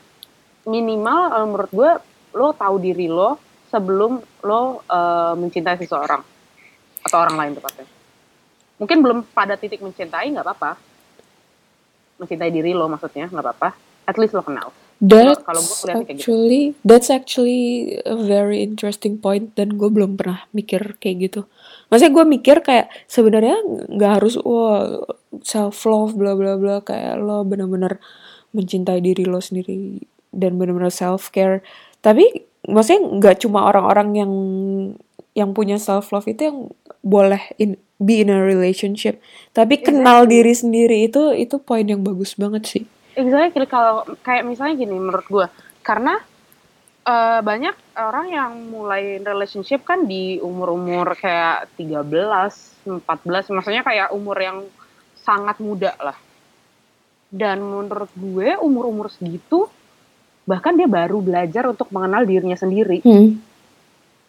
minimal 0.65 1.19
eh, 1.34 1.45
menurut 1.47 1.71
gue 1.71 1.91
lo 2.34 2.47
tahu 2.54 2.76
diri 2.80 3.08
lo 3.08 3.38
sebelum 3.67 4.19
lo 4.43 4.84
eh, 4.86 5.34
mencintai 5.36 5.78
seseorang 5.80 6.21
atau 7.04 7.17
orang 7.19 7.36
lain 7.36 7.54
tepatnya 7.60 7.88
mungkin 8.80 8.97
belum 8.99 9.19
pada 9.32 9.56
titik 9.56 9.84
mencintai 9.84 10.32
nggak 10.32 10.45
apa-apa 10.45 10.71
mencintai 12.19 12.52
diri 12.52 12.71
lo 12.71 12.88
maksudnya 12.88 13.28
nggak 13.28 13.43
apa-apa 13.43 13.69
at 14.08 14.15
least 14.19 14.36
lo 14.36 14.43
kenal 14.43 14.71
That's 15.04 15.43
kalau 15.43 15.60
gue 15.60 15.76
kayak 15.84 15.99
gitu. 15.99 16.12
actually 16.15 16.63
that's 16.88 17.12
actually 17.12 17.99
a 18.08 18.15
very 18.15 18.63
interesting 18.63 19.19
point 19.19 19.52
dan 19.60 19.76
gue 19.76 19.91
belum 19.91 20.15
pernah 20.15 20.47
mikir 20.56 20.95
kayak 20.95 21.28
gitu. 21.28 21.41
Maksudnya 21.93 22.10
gue 22.17 22.25
mikir 22.25 22.58
kayak 22.65 22.89
sebenarnya 23.06 23.62
nggak 23.93 24.12
harus 24.17 24.34
wah 24.41 25.06
self 25.45 25.86
love 25.86 26.17
bla 26.17 26.34
bla 26.34 26.58
bla 26.58 26.82
kayak 26.82 27.21
lo 27.21 27.45
bener-bener 27.45 28.01
mencintai 28.58 28.97
diri 28.97 29.29
lo 29.29 29.38
sendiri 29.38 30.01
dan 30.34 30.58
bener-bener 30.58 30.89
self 30.89 31.29
care. 31.29 31.62
Tapi 32.01 32.49
maksudnya 32.65 33.21
nggak 33.21 33.45
cuma 33.45 33.69
orang-orang 33.69 34.10
yang 34.17 34.32
yang 35.38 35.53
punya 35.53 35.77
self 35.77 36.10
love 36.10 36.25
itu 36.25 36.49
yang 36.49 36.58
boleh 37.06 37.41
in, 37.62 37.77
be 38.01 38.25
in 38.25 38.34
a 38.34 38.41
relationship. 38.41 39.21
Tapi 39.53 39.86
kenal 39.86 40.25
diri 40.25 40.58
sendiri 40.58 41.06
itu 41.06 41.29
itu 41.38 41.62
poin 41.62 41.86
yang 41.86 42.01
bagus 42.01 42.34
banget 42.34 42.65
sih. 42.65 42.84
Exactly 43.13 43.69
kalau 43.69 44.01
kayak 44.25 44.49
misalnya 44.49 44.82
gini 44.82 44.97
menurut 44.97 45.29
gue 45.29 45.45
karena 45.86 46.17
eh, 47.04 47.39
banyak 47.44 47.76
orang 48.00 48.28
yang 48.32 48.52
mulai 48.72 49.20
relationship 49.20 49.84
kan 49.84 50.08
di 50.08 50.39
umur-umur 50.39 51.16
kayak 51.20 51.72
13, 51.76 52.88
14, 52.88 53.52
maksudnya 53.52 53.84
kayak 53.84 54.12
umur 54.16 54.38
yang 54.39 54.63
sangat 55.20 55.60
muda 55.63 55.96
lah. 56.00 56.18
Dan 57.34 57.63
menurut 57.63 58.12
gue 58.13 58.56
umur-umur 58.62 59.10
segitu 59.10 59.66
bahkan 60.44 60.76
dia 60.76 60.92
baru 60.92 61.24
belajar 61.24 61.72
untuk 61.72 61.88
mengenal 61.89 62.28
dirinya 62.28 62.60
sendiri. 62.60 63.00
Hmm. 63.00 63.39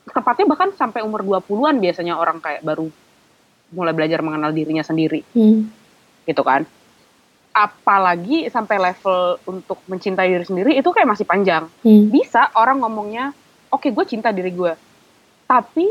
Tepatnya 0.06 0.46
bahkan 0.46 0.70
sampai 0.76 1.02
umur 1.02 1.26
20-an 1.26 1.82
biasanya 1.82 2.14
orang 2.14 2.38
kayak 2.38 2.62
baru 2.62 2.86
mulai 3.74 3.90
belajar 3.90 4.22
mengenal 4.22 4.54
dirinya 4.54 4.86
sendiri 4.86 5.26
Hmm. 5.34 5.66
gitu 6.24 6.42
kan. 6.46 6.62
Apalagi 7.54 8.50
sampai 8.50 8.82
level 8.82 9.38
untuk 9.46 9.78
mencintai 9.86 10.26
diri 10.26 10.42
sendiri 10.42 10.70
itu 10.74 10.90
kayak 10.90 11.06
masih 11.06 11.22
panjang. 11.22 11.70
Hmm. 11.80 12.10
Bisa 12.10 12.50
orang 12.52 12.82
ngomongnya, 12.82 13.30
oke 13.70 13.86
gue 13.86 14.04
cinta 14.04 14.34
diri 14.34 14.50
gue. 14.50 14.74
Tapi 15.46 15.86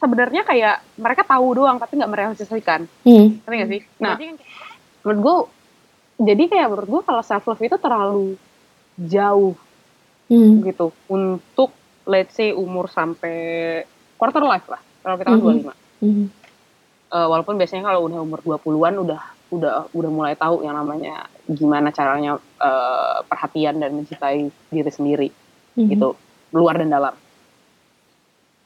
sebenarnya 0.00 0.42
kayak 0.42 0.80
mereka 0.96 1.22
tahu 1.24 1.46
doang 1.54 1.76
tapi 1.76 2.00
nggak 2.00 2.08
merealisasikan. 2.08 2.88
Hmm. 3.04 3.36
Ngerti 3.44 3.54
nggak 3.54 3.70
sih? 3.70 3.80
Nah, 4.00 4.16
menurut 5.04 5.20
gue, 5.20 5.36
jadi 6.24 6.42
kayak 6.48 6.68
menurut 6.68 6.88
gue 6.88 7.02
kalau 7.04 7.20
self 7.20 7.44
love 7.44 7.60
itu 7.60 7.76
terlalu 7.76 8.40
jauh 8.96 9.54
Hmm. 10.24 10.64
gitu 10.64 10.88
untuk 11.04 11.76
let's 12.08 12.32
say 12.32 12.56
umur 12.56 12.88
sampai 12.88 13.84
quarter 14.16 14.40
life 14.40 14.64
lah. 14.66 14.80
Kalau 15.04 15.20
kita 15.20 15.28
kan 15.28 15.36
Mhm. 15.36 15.44
25. 15.68 15.74
Hmm. 16.00 16.26
Eh, 17.12 17.26
walaupun 17.28 17.60
biasanya 17.60 17.84
kalau 17.84 18.08
udah 18.08 18.24
umur 18.24 18.40
20-an 18.40 19.04
udah 19.04 19.20
udah 19.54 19.88
udah 19.94 20.10
mulai 20.10 20.34
tahu 20.34 20.66
yang 20.66 20.74
namanya 20.74 21.26
gimana 21.46 21.88
caranya 21.90 22.36
eh, 22.58 23.18
perhatian 23.24 23.78
dan 23.78 23.90
mencintai 23.94 24.40
diri 24.70 24.90
sendiri 24.90 25.28
Mhm. 25.74 25.90
gitu 25.90 26.08
luar 26.50 26.78
dan 26.78 26.90
dalam 26.90 27.14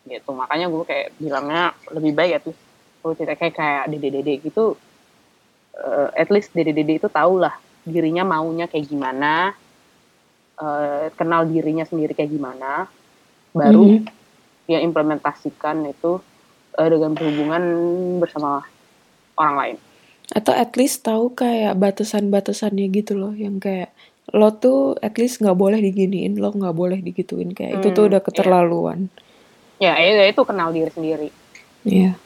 gitu 0.05 0.31
makanya 0.33 0.67
gue 0.69 0.85
kayak 0.85 1.09
bilangnya 1.17 1.63
lebih 1.93 2.13
baik 2.17 2.31
ya 2.33 2.41
tuh 2.41 2.57
kalau 3.01 3.15
cerita 3.17 3.37
kayak 3.37 3.55
kayak 3.55 3.85
dede 3.89 4.09
dede 4.09 4.35
gitu 4.41 4.77
eh, 5.77 6.09
at 6.17 6.29
least 6.29 6.53
dede 6.53 6.73
dede 6.73 6.97
itu 6.97 7.09
tahu 7.09 7.41
lah 7.41 7.53
dirinya 7.85 8.25
maunya 8.25 8.69
kayak 8.69 8.89
gimana 8.89 9.53
eh, 10.59 11.07
kenal 11.13 11.45
dirinya 11.45 11.85
sendiri 11.85 12.17
kayak 12.17 12.33
gimana 12.33 12.89
baru 13.53 14.01
Mhm. 14.01 14.05
ya 14.69 14.79
implementasikan 14.81 15.85
itu 15.85 16.21
eh, 16.77 16.89
dengan 16.89 17.13
berhubungan 17.13 17.63
bersama 18.21 18.65
orang 19.37 19.55
lain 19.57 19.77
Atau 20.29 20.53
at 20.53 20.77
least 20.77 21.03
tahu 21.03 21.33
kayak 21.33 21.73
batasan-batasannya 21.75 22.93
gitu 22.93 23.17
loh, 23.17 23.33
yang 23.33 23.57
kayak 23.59 23.93
lo 24.29 24.53
tuh 24.53 24.93
at 25.01 25.17
least 25.17 25.41
nggak 25.41 25.57
boleh 25.57 25.81
diginiin, 25.81 26.37
lo 26.37 26.53
nggak 26.53 26.77
boleh 26.77 27.01
digituin 27.01 27.57
kayak 27.57 27.81
itu 27.81 27.89
tuh 27.91 28.05
Hmm, 28.05 28.11
udah 28.13 28.21
iya. 28.21 28.27
keterlaluan. 28.29 29.01
ya 29.79 29.95
itu, 29.97 30.35
itu 30.35 30.43
kenal 30.43 30.69
diri 30.69 30.91
sendiri 30.91 31.29
Iya. 31.87 32.19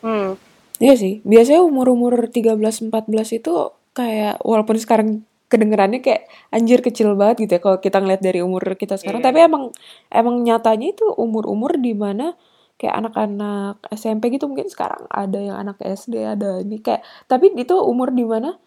hmm. 0.00 0.36
Iya 0.76 0.94
sih, 0.94 1.14
biasanya 1.22 1.62
umur-umur 1.62 2.28
13-14 2.28 2.90
itu 3.32 3.54
kayak 3.90 4.38
walaupun 4.42 4.76
sekarang 4.76 5.08
kedengerannya 5.46 5.98
kayak 5.98 6.26
anjir 6.48 6.78
kecil 6.80 7.12
banget 7.12 7.44
gitu 7.44 7.52
ya 7.54 7.60
kalau 7.60 7.78
kita 7.78 7.98
ngeliat 7.98 8.20
dari 8.20 8.38
umur 8.38 8.62
kita 8.74 8.94
sekarang, 8.96 9.18
Iya. 9.18 9.26
tapi 9.28 9.38
emang 9.42 9.64
emang 10.08 10.36
nyatanya 10.42 10.92
itu 10.92 11.06
umur-umur 11.12 11.74
di 11.76 11.92
mana 11.92 12.36
kayak 12.82 12.98
anak-anak 12.98 13.78
SMP 13.94 14.34
gitu 14.34 14.50
mungkin 14.50 14.66
sekarang 14.66 15.06
ada 15.06 15.38
yang 15.38 15.54
anak 15.54 15.78
SD 15.78 16.18
ada 16.26 16.58
ini 16.58 16.82
kayak 16.82 17.06
tapi 17.30 17.54
itu 17.54 17.78
umur 17.78 18.10
di 18.10 18.26
mana 18.26 18.58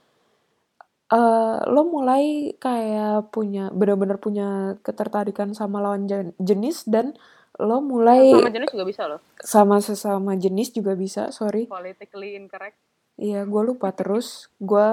eh 1.05 1.57
lo 1.69 1.85
mulai 1.85 2.55
kayak 2.57 3.29
punya 3.29 3.69
benar-benar 3.69 4.17
punya 4.17 4.79
ketertarikan 4.81 5.53
sama 5.53 5.77
lawan 5.77 6.07
jen- 6.07 6.33
jenis 6.41 6.87
dan 6.89 7.13
lo 7.61 7.77
mulai 7.79 8.33
Sama 8.33 8.49
jenis 8.49 8.71
juga 8.73 8.85
bisa 8.87 9.03
loh. 9.05 9.19
sama 9.37 9.77
sesama 9.79 10.33
jenis 10.33 10.73
juga 10.73 10.95
bisa 10.95 11.29
sorry 11.29 11.67
Politically 11.67 12.33
incorrect. 12.33 12.79
Iya, 13.15 13.47
gue 13.47 13.61
lupa 13.63 13.95
terus. 13.95 14.51
Gue 14.59 14.83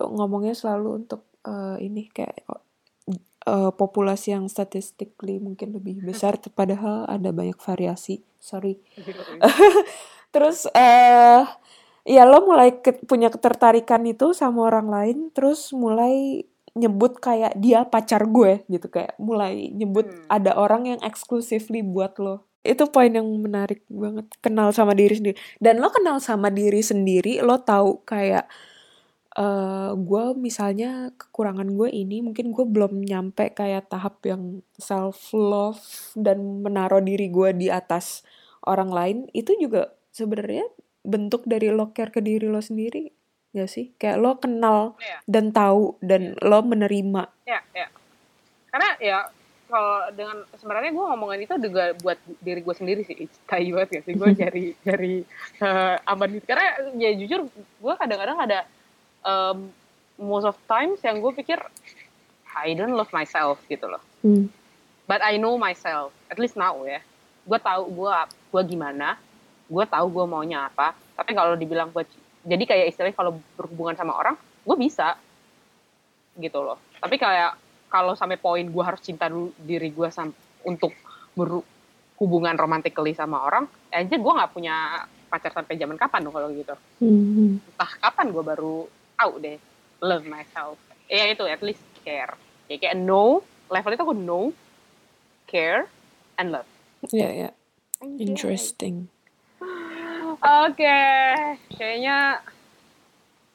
ngomongnya 0.00 0.56
selalu 0.56 1.04
untuk 1.04 1.28
eh, 1.44 1.76
ini 1.84 2.08
kayak 2.08 2.48
eh, 3.46 3.70
populasi 3.72 4.34
yang 4.34 4.50
statistically 4.50 5.38
mungkin 5.38 5.72
lebih 5.72 6.02
besar, 6.02 6.36
padahal 6.50 7.06
ada 7.06 7.30
banyak 7.30 7.56
variasi. 7.56 8.20
Sorry. 8.36 8.76
Terus 10.34 10.68
eh 10.70 11.42
ya 12.06 12.22
lo 12.22 12.44
mulai 12.44 12.78
ke- 12.78 13.02
punya 13.02 13.32
ketertarikan 13.32 14.04
itu 14.04 14.30
sama 14.30 14.68
orang 14.68 14.86
lain, 14.86 15.18
terus 15.32 15.72
mulai 15.72 16.44
nyebut 16.76 17.18
kayak 17.18 17.56
dia 17.56 17.88
pacar 17.88 18.28
gue 18.28 18.60
gitu 18.68 18.86
kayak 18.86 19.16
mulai 19.16 19.72
nyebut 19.72 20.04
Hmm. 20.06 20.28
ada 20.28 20.52
orang 20.54 20.86
yang 20.86 21.00
exclusively 21.00 21.80
buat 21.80 22.20
lo. 22.20 22.44
Itu 22.60 22.90
poin 22.90 23.08
yang 23.08 23.24
menarik 23.40 23.86
banget 23.88 24.28
kenal 24.38 24.70
sama 24.70 24.92
diri 24.92 25.16
sendiri. 25.16 25.36
Dan 25.56 25.80
lo 25.80 25.88
kenal 25.88 26.20
sama 26.20 26.52
diri 26.52 26.82
sendiri, 26.84 27.40
lo 27.40 27.62
tahu 27.62 28.04
kayak 28.04 28.44
eh 29.36 29.90
gue 29.92 30.24
misalnya 30.32 31.12
kekurangan 31.12 31.68
gue 31.68 31.92
ini 31.92 32.24
mungkin 32.24 32.56
gue 32.56 32.64
belum 32.64 33.04
nyampe 33.04 33.52
kayak 33.52 33.92
tahap 33.92 34.24
yang 34.24 34.64
self 34.74 35.28
love 35.30 35.80
dan 36.16 36.64
menaruh 36.64 37.04
diri 37.04 37.28
gue 37.28 37.52
di 37.52 37.68
atas 37.68 38.24
orang 38.64 38.88
lain 38.88 39.16
itu 39.30 39.52
juga 39.60 39.92
sebenarnya 40.10 40.64
bentuk 41.04 41.44
dari 41.44 41.68
lo 41.68 41.92
care 41.92 42.08
ke 42.08 42.24
diri 42.24 42.48
lo 42.48 42.64
sendiri 42.64 43.12
ya 43.52 43.68
sih 43.68 43.92
kayak 43.94 44.16
lo 44.16 44.40
kenal 44.40 44.96
Iya. 44.98 45.18
dan 45.28 45.52
tahu 45.52 46.00
dan 46.00 46.32
lo 46.40 46.64
menerima 46.64 47.28
Ya, 47.44 47.60
ya. 47.72 47.86
Karena 48.68 48.88
ya 48.98 49.18
kalau 49.66 49.98
dengan 50.12 50.36
sebenarnya 50.54 50.90
gue 50.92 51.04
ngomongin 51.06 51.40
itu 51.42 51.54
juga 51.60 51.92
buat 52.00 52.16
diri 52.40 52.60
gue 52.60 52.74
sendiri 52.74 53.00
sih. 53.02 53.24
Tai 53.44 53.64
banget 53.68 53.90
ya 53.90 54.00
sih 54.02 54.14
gue 54.14 54.28
cari 54.32 54.64
cari 54.86 55.14
eh, 55.60 55.96
aman 56.04 56.28
gitu. 56.32 56.44
Karena 56.44 56.66
ya 56.96 57.10
jujur 57.14 57.40
gue 57.52 57.94
kadang-kadang 57.96 58.38
ada 58.40 58.58
um, 59.26 59.74
most 60.16 60.46
of 60.46 60.56
times 60.70 61.02
yang 61.02 61.18
gue 61.18 61.32
pikir 61.34 61.58
I 62.56 62.72
don't 62.72 62.96
love 62.96 63.12
myself 63.12 63.60
gitu 63.68 63.84
loh. 63.84 64.00
Hmm. 64.24 64.48
But 65.04 65.20
I 65.20 65.36
know 65.36 65.60
myself. 65.60 66.14
At 66.32 66.40
least 66.40 66.56
now 66.56 66.80
ya. 66.88 67.04
Gue 67.44 67.58
tahu 67.60 67.92
gue 67.92 68.14
gue 68.54 68.62
gimana. 68.64 69.20
Gue 69.68 69.84
tahu 69.84 70.06
gue 70.08 70.24
maunya 70.24 70.70
apa. 70.72 70.96
Tapi 71.18 71.36
kalau 71.36 71.58
dibilang 71.58 71.92
gue 71.92 72.06
jadi 72.46 72.62
kayak 72.64 72.86
istilahnya 72.94 73.18
kalau 73.18 73.42
berhubungan 73.58 73.98
sama 73.98 74.14
orang, 74.14 74.38
gue 74.38 74.76
bisa 74.78 75.18
gitu 76.38 76.62
loh. 76.62 76.78
Tapi 77.02 77.18
kayak 77.18 77.58
kalau 77.90 78.14
sampai 78.14 78.38
poin 78.40 78.64
gue 78.64 78.84
harus 78.84 79.02
cinta 79.02 79.26
dulu 79.26 79.52
diri 79.60 79.90
gue 79.90 80.08
untuk 80.66 80.94
berhubungan 81.36 82.56
romantically 82.56 83.12
sama 83.12 83.42
orang, 83.44 83.68
aja 83.92 84.16
gue 84.16 84.32
nggak 84.32 84.52
punya 84.54 85.04
pacar 85.26 85.50
sampai 85.50 85.74
zaman 85.76 85.98
kapan 85.98 86.22
dong 86.22 86.34
kalau 86.34 86.48
gitu. 86.54 86.74
Hmm. 87.02 87.58
Entah 87.58 87.92
kapan 87.98 88.30
gue 88.30 88.44
baru 88.46 88.86
tahu 89.16 89.40
deh 89.40 89.58
love 90.04 90.24
myself. 90.28 90.76
Ya 91.08 91.26
itu 91.32 91.44
at 91.48 91.60
least 91.64 91.82
care. 92.04 92.36
Ya 92.70 92.76
kayak 92.76 92.98
know, 92.98 93.40
level 93.72 93.92
itu 93.94 94.02
aku 94.02 94.16
know, 94.16 94.44
care, 95.48 95.88
and 96.36 96.52
love. 96.52 96.68
ya 97.14 97.28
ya 97.30 97.50
Anjay. 98.02 98.24
interesting 98.24 99.06
Oke, 100.36 101.00
kayaknya 101.78 102.44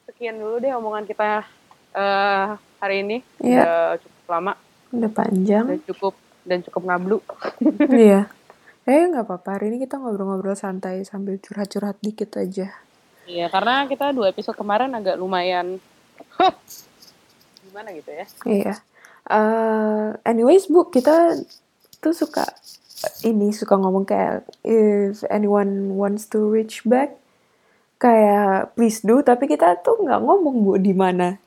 sekian 0.10 0.42
dulu 0.42 0.58
deh 0.58 0.74
omongan 0.74 1.06
kita 1.06 1.46
eh, 1.94 2.48
hari 2.82 3.06
ini. 3.06 3.18
Iya. 3.38 3.62
Udah 3.62 3.82
cukup 4.02 4.26
lama, 4.32 4.54
udah 4.92 5.12
panjang 5.12 5.66
udah 5.72 5.82
cukup 5.88 6.14
dan 6.44 6.60
cukup 6.68 6.82
ngablu. 6.90 7.18
iya 7.96 8.28
eh 8.90 9.06
nggak 9.08 9.30
apa-apa 9.30 9.62
hari 9.62 9.72
ini 9.72 9.78
kita 9.86 10.02
ngobrol-ngobrol 10.02 10.58
santai 10.58 11.06
sambil 11.06 11.38
curhat-curhat 11.38 12.02
dikit 12.02 12.34
aja 12.36 12.74
Iya, 13.32 13.48
karena 13.48 13.88
kita 13.88 14.12
dua 14.12 14.28
episode 14.36 14.60
kemarin 14.60 14.92
agak 14.92 15.16
lumayan 15.16 15.80
gimana 17.66 17.96
gitu 17.96 18.12
ya. 18.12 18.26
Iya. 18.44 18.74
Eh, 19.32 20.08
anyways, 20.28 20.68
Bu, 20.68 20.92
kita 20.92 21.40
tuh 22.04 22.12
suka 22.12 22.44
ini 23.24 23.56
suka 23.56 23.80
ngomong 23.80 24.04
kayak 24.04 24.46
if 24.68 25.24
anyone 25.32 25.96
wants 25.96 26.28
to 26.28 26.52
reach 26.52 26.84
back 26.84 27.16
kayak 28.02 28.74
please 28.76 29.00
do, 29.06 29.24
tapi 29.24 29.48
kita 29.48 29.80
tuh 29.80 30.04
nggak 30.04 30.20
ngomong 30.20 30.56
Bu 30.66 30.74
di 30.76 30.92
mana. 30.92 31.38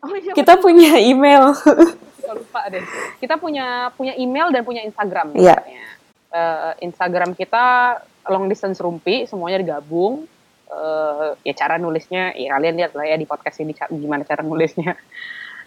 Oh 0.00 0.16
iya, 0.16 0.32
Kita 0.32 0.56
punya 0.56 0.96
email. 0.96 1.52
Lupa 2.30 2.62
deh. 2.72 2.80
Kita 3.20 3.36
punya 3.36 3.92
punya 3.92 4.16
email 4.16 4.48
dan 4.54 4.62
punya 4.64 4.80
Instagram. 4.86 5.36
Iya. 5.36 5.60
sebenarnya. 5.60 5.86
Eh, 6.30 6.72
Instagram 6.86 7.30
kita 7.36 7.98
long 8.30 8.46
distance 8.46 8.78
rumpi, 8.80 9.26
semuanya 9.28 9.58
digabung. 9.60 10.24
Eh, 10.70 11.30
ya 11.42 11.54
cara 11.58 11.82
nulisnya, 11.82 12.30
ya 12.38 12.54
kalian 12.54 12.78
lihat 12.78 12.92
lah 12.94 13.02
ya 13.02 13.18
di 13.18 13.26
podcast 13.26 13.58
ini 13.58 13.74
gimana 13.74 14.22
cara 14.22 14.46
nulisnya. 14.46 14.94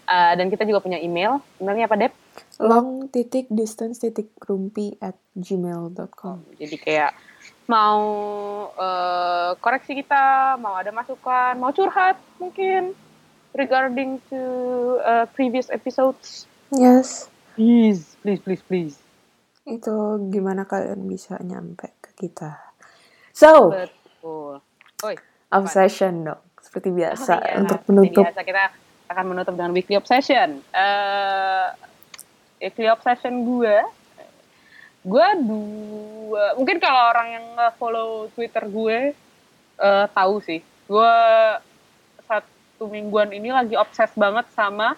Eh, 0.04 0.32
dan 0.36 0.52
kita 0.52 0.68
juga 0.68 0.84
punya 0.84 1.00
email. 1.00 1.40
Emailnya 1.56 1.88
apa, 1.88 1.96
Dep? 1.96 2.12
Long 2.60 3.08
titik 3.08 3.48
distance 3.48 4.04
titik 4.04 4.36
rumpi 4.44 4.92
at 5.00 5.16
gmail.com. 5.32 6.44
Jadi 6.60 6.76
kayak 6.76 7.16
mau 7.64 8.04
eh, 8.76 9.56
koreksi 9.64 9.96
kita, 9.96 10.60
mau 10.60 10.76
ada 10.76 10.92
masukan, 10.92 11.56
mau 11.56 11.72
curhat 11.72 12.20
mungkin 12.36 12.92
regarding 13.56 14.20
to 14.28 14.44
eh, 15.00 15.24
previous 15.32 15.72
episodes. 15.72 16.44
Yes. 16.68 17.32
Please, 17.56 18.20
please, 18.20 18.44
please, 18.44 18.60
please. 18.60 18.96
Itu 19.64 20.20
gimana 20.28 20.68
kalian 20.68 21.08
bisa 21.08 21.40
nyampe 21.40 21.96
ke 22.04 22.28
kita. 22.28 22.60
So, 23.32 23.72
Betul. 23.72 24.60
Oi. 25.04 25.16
obsession 25.52 26.24
dong. 26.24 26.40
Seperti 26.58 26.88
biasa 26.90 27.32
Oh, 27.32 27.44
iya, 27.44 27.54
untuk 27.60 27.80
menutup 27.86 28.24
biasa 28.24 28.40
kita 28.42 28.62
akan 29.12 29.24
menutup 29.28 29.52
dengan 29.52 29.72
weekly 29.72 29.94
obsession. 29.94 30.64
Eh 30.72 31.66
weekly 32.58 32.88
obsession 32.88 33.44
gue, 33.44 33.76
gue 35.04 35.26
dua, 35.44 36.56
mungkin 36.56 36.80
kalau 36.80 37.12
orang 37.12 37.28
yang 37.30 37.46
follow 37.76 38.32
Twitter 38.32 38.64
gue 38.64 39.12
eh, 39.76 40.06
tahu 40.08 40.40
sih, 40.40 40.64
gue 40.64 41.14
satu 42.24 42.88
mingguan 42.88 43.28
ini 43.30 43.52
lagi 43.52 43.76
obses 43.76 44.08
banget 44.16 44.48
sama 44.50 44.96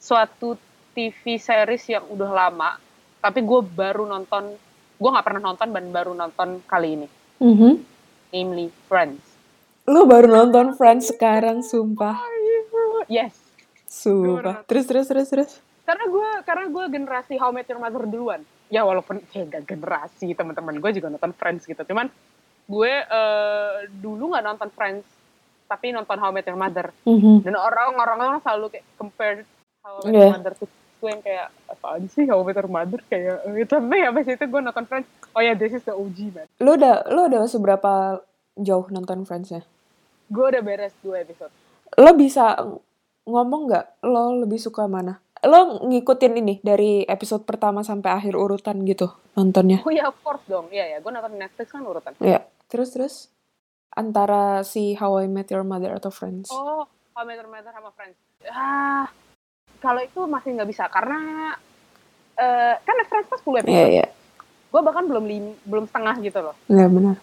suatu 0.00 0.56
TV 0.92 1.36
series 1.36 1.84
yang 1.86 2.08
udah 2.08 2.30
lama, 2.30 2.80
tapi 3.20 3.44
gue 3.44 3.60
baru 3.62 4.08
nonton, 4.08 4.56
gue 4.96 5.10
nggak 5.12 5.26
pernah 5.28 5.42
nonton 5.44 5.68
dan 5.70 5.84
baru 5.88 6.12
nonton 6.12 6.64
kali 6.64 6.88
ini, 6.96 7.08
Mhm. 7.38 7.72
Namely 8.32 8.72
Friends. 8.88 9.20
Lu 9.84 10.08
baru 10.08 10.26
nonton 10.26 10.72
Friends 10.72 11.12
sekarang, 11.12 11.60
sumpah. 11.60 12.16
Yes, 13.06 13.36
Sumpah. 13.84 14.64
Terus, 14.64 14.88
terus, 14.88 15.06
terus, 15.06 15.28
terus. 15.28 15.52
karena 15.82 16.06
gue 16.06 16.28
karena 16.42 16.64
gue 16.70 16.84
generasi 16.88 17.34
How 17.36 17.50
I 17.50 17.54
Met 17.54 17.66
Your 17.66 17.82
Mother 17.82 18.06
duluan 18.06 18.40
ya 18.70 18.86
walaupun 18.86 19.18
ya 19.28 19.42
gak 19.44 19.66
generasi 19.66 20.30
teman-teman 20.30 20.78
gue 20.78 20.90
juga 20.94 21.10
nonton 21.10 21.34
Friends 21.34 21.66
gitu 21.66 21.82
cuman 21.82 22.06
gue 22.64 22.92
eh, 23.02 23.74
dulu 23.90 24.30
nggak 24.30 24.46
nonton 24.46 24.70
Friends 24.70 25.02
tapi 25.66 25.90
nonton 25.90 26.16
How 26.16 26.30
I 26.30 26.38
Met 26.38 26.46
Your 26.46 26.56
Mother 26.56 26.94
Mhm. 27.02 27.42
dan 27.42 27.58
orang-orang 27.58 28.38
selalu 28.40 28.70
kayak 28.70 28.86
compare 28.94 29.42
How 29.82 29.98
I 29.98 30.00
Met 30.00 30.14
Yeah. 30.14 30.22
Your 30.30 30.36
Mother 30.38 30.54
tuh 30.54 30.70
gue 31.02 31.10
yang 31.10 31.18
kayak 31.18 31.50
apaan 31.66 32.06
sih 32.06 32.30
How 32.30 32.38
I 32.38 32.46
Met 32.46 32.58
Your 32.62 32.70
Mother 32.70 33.00
kayak 33.10 33.42
eh, 33.42 33.66
tapi 33.66 33.98
habis 33.98 34.26
itu 34.30 34.44
gue 34.46 34.60
nonton 34.62 34.86
Friends 34.86 35.10
oh 35.34 35.42
ya 35.42 35.58
this 35.58 35.74
is 35.74 35.82
the 35.82 35.90
OG 35.90 36.18
man 36.30 36.46
Lu 36.62 36.78
udah, 36.78 37.10
lu 37.10 37.26
udah 37.26 37.42
seberapa 37.50 38.22
jauh 38.54 38.86
nonton 38.86 39.26
Friends-nya? 39.26 39.66
gue 40.30 40.44
udah 40.46 40.62
beres 40.62 40.94
dua 41.02 41.26
episode 41.26 41.50
Lo 41.98 42.14
bisa 42.14 42.56
ngomong 43.22 43.68
nggak? 43.68 43.86
Lo 44.06 44.32
lebih 44.40 44.56
suka 44.56 44.86
mana? 44.86 45.20
Lo 45.42 45.82
ngikutin 45.84 46.38
ini 46.38 46.54
dari 46.62 47.02
episode 47.04 47.42
pertama 47.42 47.82
sampai 47.82 48.14
akhir 48.14 48.38
urutan 48.38 48.80
gitu 48.86 49.10
nontonnya? 49.34 49.82
oh 49.82 49.90
ya 49.90 50.06
of 50.06 50.16
course 50.22 50.46
dong 50.46 50.70
iya 50.70 50.86
ya 50.86 50.98
gue 51.02 51.10
nonton 51.10 51.34
Netflix 51.34 51.68
kan 51.74 51.82
urutan 51.82 52.14
Iya. 52.22 52.46
Terus, 52.70 52.88
terus? 52.96 53.14
Antara 53.92 54.64
si 54.64 54.96
How 54.96 55.20
I 55.20 55.28
Met 55.28 55.52
Your 55.52 55.60
Mother 55.60 55.92
atau 55.92 56.08
Friends? 56.08 56.48
Oh, 56.48 56.88
How 57.12 57.20
I 57.20 57.28
Met 57.28 57.36
Your 57.44 57.52
Mother 57.52 57.68
sama 57.68 57.92
Friends. 57.92 58.16
Ah, 58.48 59.12
kalau 59.82 59.98
itu 59.98 60.20
masih 60.30 60.54
nggak 60.54 60.70
bisa 60.70 60.86
karena 60.86 61.18
eh 62.38 62.74
kan 62.80 62.96
Friends 63.10 63.28
pas 63.28 63.42
10 63.42 63.60
episode. 63.60 63.74
Iya, 63.74 63.86
iya. 63.90 64.06
Gue 64.72 64.80
bahkan 64.80 65.04
belum 65.04 65.24
lim, 65.28 65.52
belum 65.68 65.84
setengah 65.84 66.16
gitu 66.22 66.38
loh. 66.40 66.56
Iya, 66.70 66.86
benar. 66.88 67.16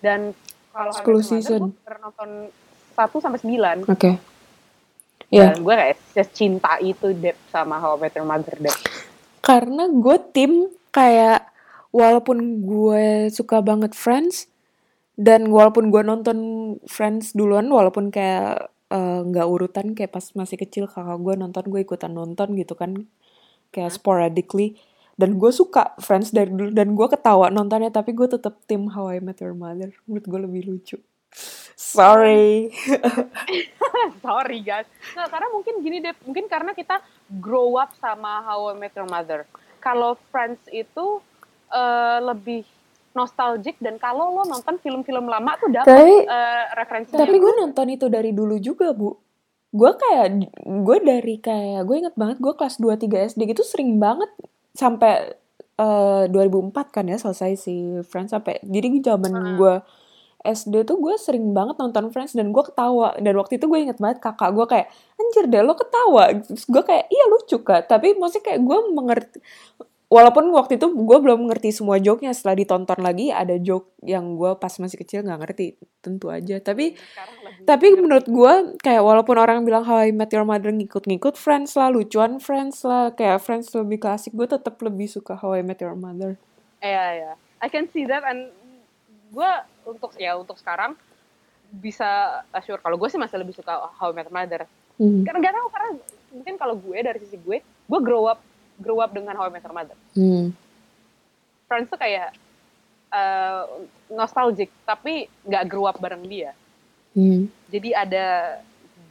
Dan 0.00 0.32
Kalau 0.72 0.92
10 0.92 0.96
How 0.96 1.02
I 1.02 1.04
Met 1.04 1.04
Your 1.04 1.16
Mother, 1.16 1.28
season. 1.28 1.60
Gue 1.72 1.96
nonton 2.00 2.30
1 2.96 3.24
sampai 3.24 3.40
9. 3.42 3.92
Oke. 3.92 4.10
Ya, 5.26 5.50
Dan 5.50 5.66
gue 5.66 5.74
kayak 5.74 5.98
secinta 6.14 6.72
itu 6.78 7.10
Dep 7.12 7.36
sama 7.50 7.76
How 7.76 7.98
I 7.98 8.06
Met 8.06 8.14
Your 8.16 8.28
Mother 8.30 8.56
Dep. 8.62 8.78
karena 9.42 9.86
gue 9.86 10.16
tim 10.34 10.52
kayak 10.90 11.46
walaupun 11.94 12.66
gue 12.66 13.30
suka 13.30 13.62
banget 13.62 13.94
Friends 13.94 14.50
dan 15.14 15.46
walaupun 15.46 15.94
gue 15.94 16.02
nonton 16.02 16.38
Friends 16.90 17.30
duluan 17.30 17.70
walaupun 17.70 18.10
kayak 18.10 18.68
eh, 18.92 19.20
nggak 19.26 19.46
urutan 19.46 19.86
kayak 19.96 20.12
pas 20.14 20.24
masih 20.34 20.56
kecil 20.60 20.84
kakak 20.86 21.18
gue 21.18 21.34
nonton 21.38 21.64
gue 21.66 21.80
ikutan 21.82 22.12
nonton 22.12 22.54
gitu 22.58 22.74
kan 22.78 23.06
kayak 23.74 23.94
sporadically. 23.94 24.78
Dan 25.16 25.40
gue 25.40 25.48
suka 25.48 25.96
Friends 25.96 26.28
dari 26.28 26.52
dulu 26.52 26.68
dan 26.76 26.92
gue 26.92 27.06
ketawa 27.08 27.48
nontonnya 27.48 27.88
tapi 27.88 28.12
gue 28.12 28.28
tetap 28.28 28.60
tim 28.68 28.92
How 28.92 29.16
I 29.16 29.24
Met 29.24 29.40
Your 29.40 29.56
Mother. 29.56 29.96
Menurut 30.04 30.26
gue 30.28 30.40
lebih 30.44 30.62
lucu. 30.68 31.00
Sorry. 31.76 32.72
Sorry 34.24 34.60
guys. 34.60 34.88
Nah, 35.16 35.28
karena 35.28 35.48
mungkin 35.52 35.80
gini 35.80 36.04
deh, 36.04 36.12
mungkin 36.24 36.48
karena 36.48 36.76
kita 36.76 37.00
grow 37.40 37.80
up 37.80 37.96
sama 37.96 38.44
How 38.44 38.72
I 38.72 38.80
Met 38.80 38.92
Your 38.96 39.08
Mother. 39.08 39.48
Kalau 39.80 40.20
Friends 40.28 40.60
itu 40.68 41.20
eh, 41.72 42.18
lebih 42.20 42.64
nostalgic 43.16 43.80
dan 43.80 43.96
kalau 43.96 44.36
lo 44.36 44.44
nonton 44.44 44.76
film-film 44.78 45.26
lama 45.26 45.56
tuh 45.56 45.72
dapet 45.72 45.88
Tapi- 45.88 46.28
eh, 46.28 46.64
referensinya. 46.76 47.24
Tapi 47.24 47.36
gue 47.40 47.52
nonton 47.56 47.86
itu 47.88 48.06
dari 48.12 48.36
dulu 48.36 48.60
juga, 48.60 48.92
Bu. 48.92 49.16
Gue 49.72 49.92
kayak, 49.96 50.26
gue 50.62 50.98
dari 51.00 51.36
kayak, 51.40 51.88
gue 51.88 51.96
inget 51.96 52.14
banget 52.14 52.36
gue 52.38 52.52
kelas 52.52 52.76
2-3 52.76 53.32
SD 53.32 53.48
gitu 53.48 53.64
sering 53.64 53.96
banget 53.96 54.28
sampai 54.76 55.32
eh, 55.76 56.24
2004 56.32 56.88
kan 56.88 57.04
ya 57.04 57.20
selesai 57.20 57.52
si 57.60 58.00
Friends 58.08 58.32
sampai, 58.32 58.60
jadi 58.64 59.12
zaman 59.12 59.60
gue 59.60 59.74
SD 60.46 60.86
tuh 60.86 61.02
gue 61.02 61.14
sering 61.18 61.50
banget 61.50 61.74
nonton 61.76 62.14
Friends 62.14 62.38
dan 62.38 62.54
gue 62.54 62.62
ketawa. 62.62 63.18
Dan 63.18 63.34
waktu 63.34 63.58
itu 63.58 63.66
gue 63.66 63.82
inget 63.82 63.98
banget 63.98 64.22
kakak 64.22 64.54
gue 64.54 64.66
kayak, 64.70 64.86
anjir 65.18 65.44
deh 65.50 65.62
lo 65.66 65.74
ketawa. 65.74 66.30
Terus 66.38 66.64
gue 66.70 66.82
kayak, 66.86 67.04
iya 67.10 67.24
lucu 67.26 67.56
kak. 67.66 67.90
Tapi 67.90 68.14
maksudnya 68.14 68.44
kayak 68.54 68.60
gue 68.62 68.78
mengerti, 68.94 69.38
walaupun 70.06 70.54
waktu 70.54 70.78
itu 70.78 70.86
gue 70.86 71.18
belum 71.18 71.46
mengerti 71.46 71.74
semua 71.74 71.98
joke-nya 71.98 72.30
setelah 72.30 72.62
ditonton 72.62 73.02
lagi 73.02 73.34
ada 73.34 73.58
joke 73.58 73.98
yang 74.06 74.38
gue 74.38 74.54
pas 74.54 74.70
masih 74.78 75.02
kecil 75.02 75.26
nggak 75.26 75.40
ngerti 75.42 75.66
tentu 75.98 76.30
aja 76.30 76.62
tapi 76.62 76.94
tapi 77.66 77.86
menurut 77.98 78.26
gue 78.30 78.52
kayak 78.78 79.02
walaupun 79.02 79.34
orang 79.34 79.66
bilang 79.66 79.82
How 79.82 80.06
I 80.06 80.14
Met 80.14 80.30
Your 80.30 80.46
Mother 80.46 80.70
ngikut-ngikut 80.70 81.34
Friends 81.34 81.74
lah 81.74 81.90
lucuan 81.90 82.38
Friends 82.38 82.86
lah 82.86 83.10
kayak 83.18 83.42
Friends 83.42 83.74
lebih 83.74 83.98
klasik 83.98 84.30
gue 84.30 84.46
tetap 84.46 84.78
lebih 84.78 85.10
suka 85.10 85.34
How 85.34 85.58
I 85.58 85.66
Met 85.66 85.82
Your 85.82 85.98
Mother 85.98 86.38
Iya, 86.86 87.04
iya. 87.18 87.32
I 87.58 87.68
can 87.72 87.88
see 87.88 88.04
that 88.06 88.22
and 88.22 88.52
gue 89.32 89.50
untuk 89.88 90.14
ya 90.20 90.36
untuk 90.38 90.60
sekarang 90.60 90.94
bisa 91.66 92.40
assure 92.54 92.78
kalau 92.78 92.94
gue 92.94 93.08
sih 93.10 93.18
masih 93.18 93.42
lebih 93.42 93.56
suka 93.56 93.90
How 93.98 94.12
I 94.12 94.22
Met 94.22 94.28
Your 94.30 94.36
Mother. 94.36 94.62
hmm. 95.00 95.24
Karena 95.26 95.38
gak 95.42 95.54
tahu 95.56 95.68
karena 95.72 95.88
mungkin 96.36 96.54
kalau 96.60 96.74
gue 96.76 96.98
dari 97.00 97.18
sisi 97.18 97.36
gue, 97.40 97.58
gue 97.64 98.00
grow 98.04 98.28
up 98.28 98.38
grow 98.80 99.00
up 99.00 99.12
dengan 99.12 99.36
How 99.36 99.48
I 99.48 99.52
Met 99.52 99.64
Your 99.64 99.74
Mother. 99.74 99.98
Hmm. 100.16 100.52
Friends 101.66 101.88
tuh 101.90 101.98
kayak 101.98 102.32
eh, 103.10 103.62
nostalgic 104.12 104.70
tapi 104.84 105.26
nggak 105.44 105.64
grow 105.66 105.88
up 105.88 105.98
bareng 105.98 106.24
dia. 106.24 106.52
Hmm. 107.16 107.48
Jadi 107.72 107.96
ada 107.96 108.60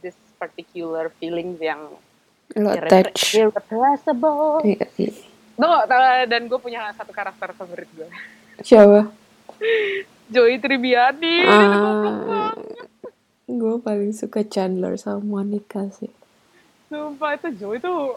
this 0.00 0.16
particular 0.38 1.10
feelings 1.18 1.58
yang 1.58 1.90
attach 2.54 3.34
irrepressible. 3.34 4.62
Iya, 4.62 4.86
iya. 4.96 5.12
Ta- 5.56 6.28
dan 6.28 6.46
gue 6.46 6.58
punya 6.60 6.92
satu 6.92 7.10
karakter 7.16 7.56
favorit 7.56 7.88
gue. 7.96 8.08
siapa 8.60 9.08
Joey 10.32 10.56
Tribbiani. 10.60 11.36
ah 11.44 12.52
gue 13.46 13.74
paling 13.78 14.12
suka 14.12 14.42
Chandler 14.42 14.98
sama 14.98 15.22
Monica 15.22 15.86
sih 15.94 16.10
Sumpah 16.86 17.34
itu 17.34 17.48
Joey 17.56 17.78
tuh 17.82 18.14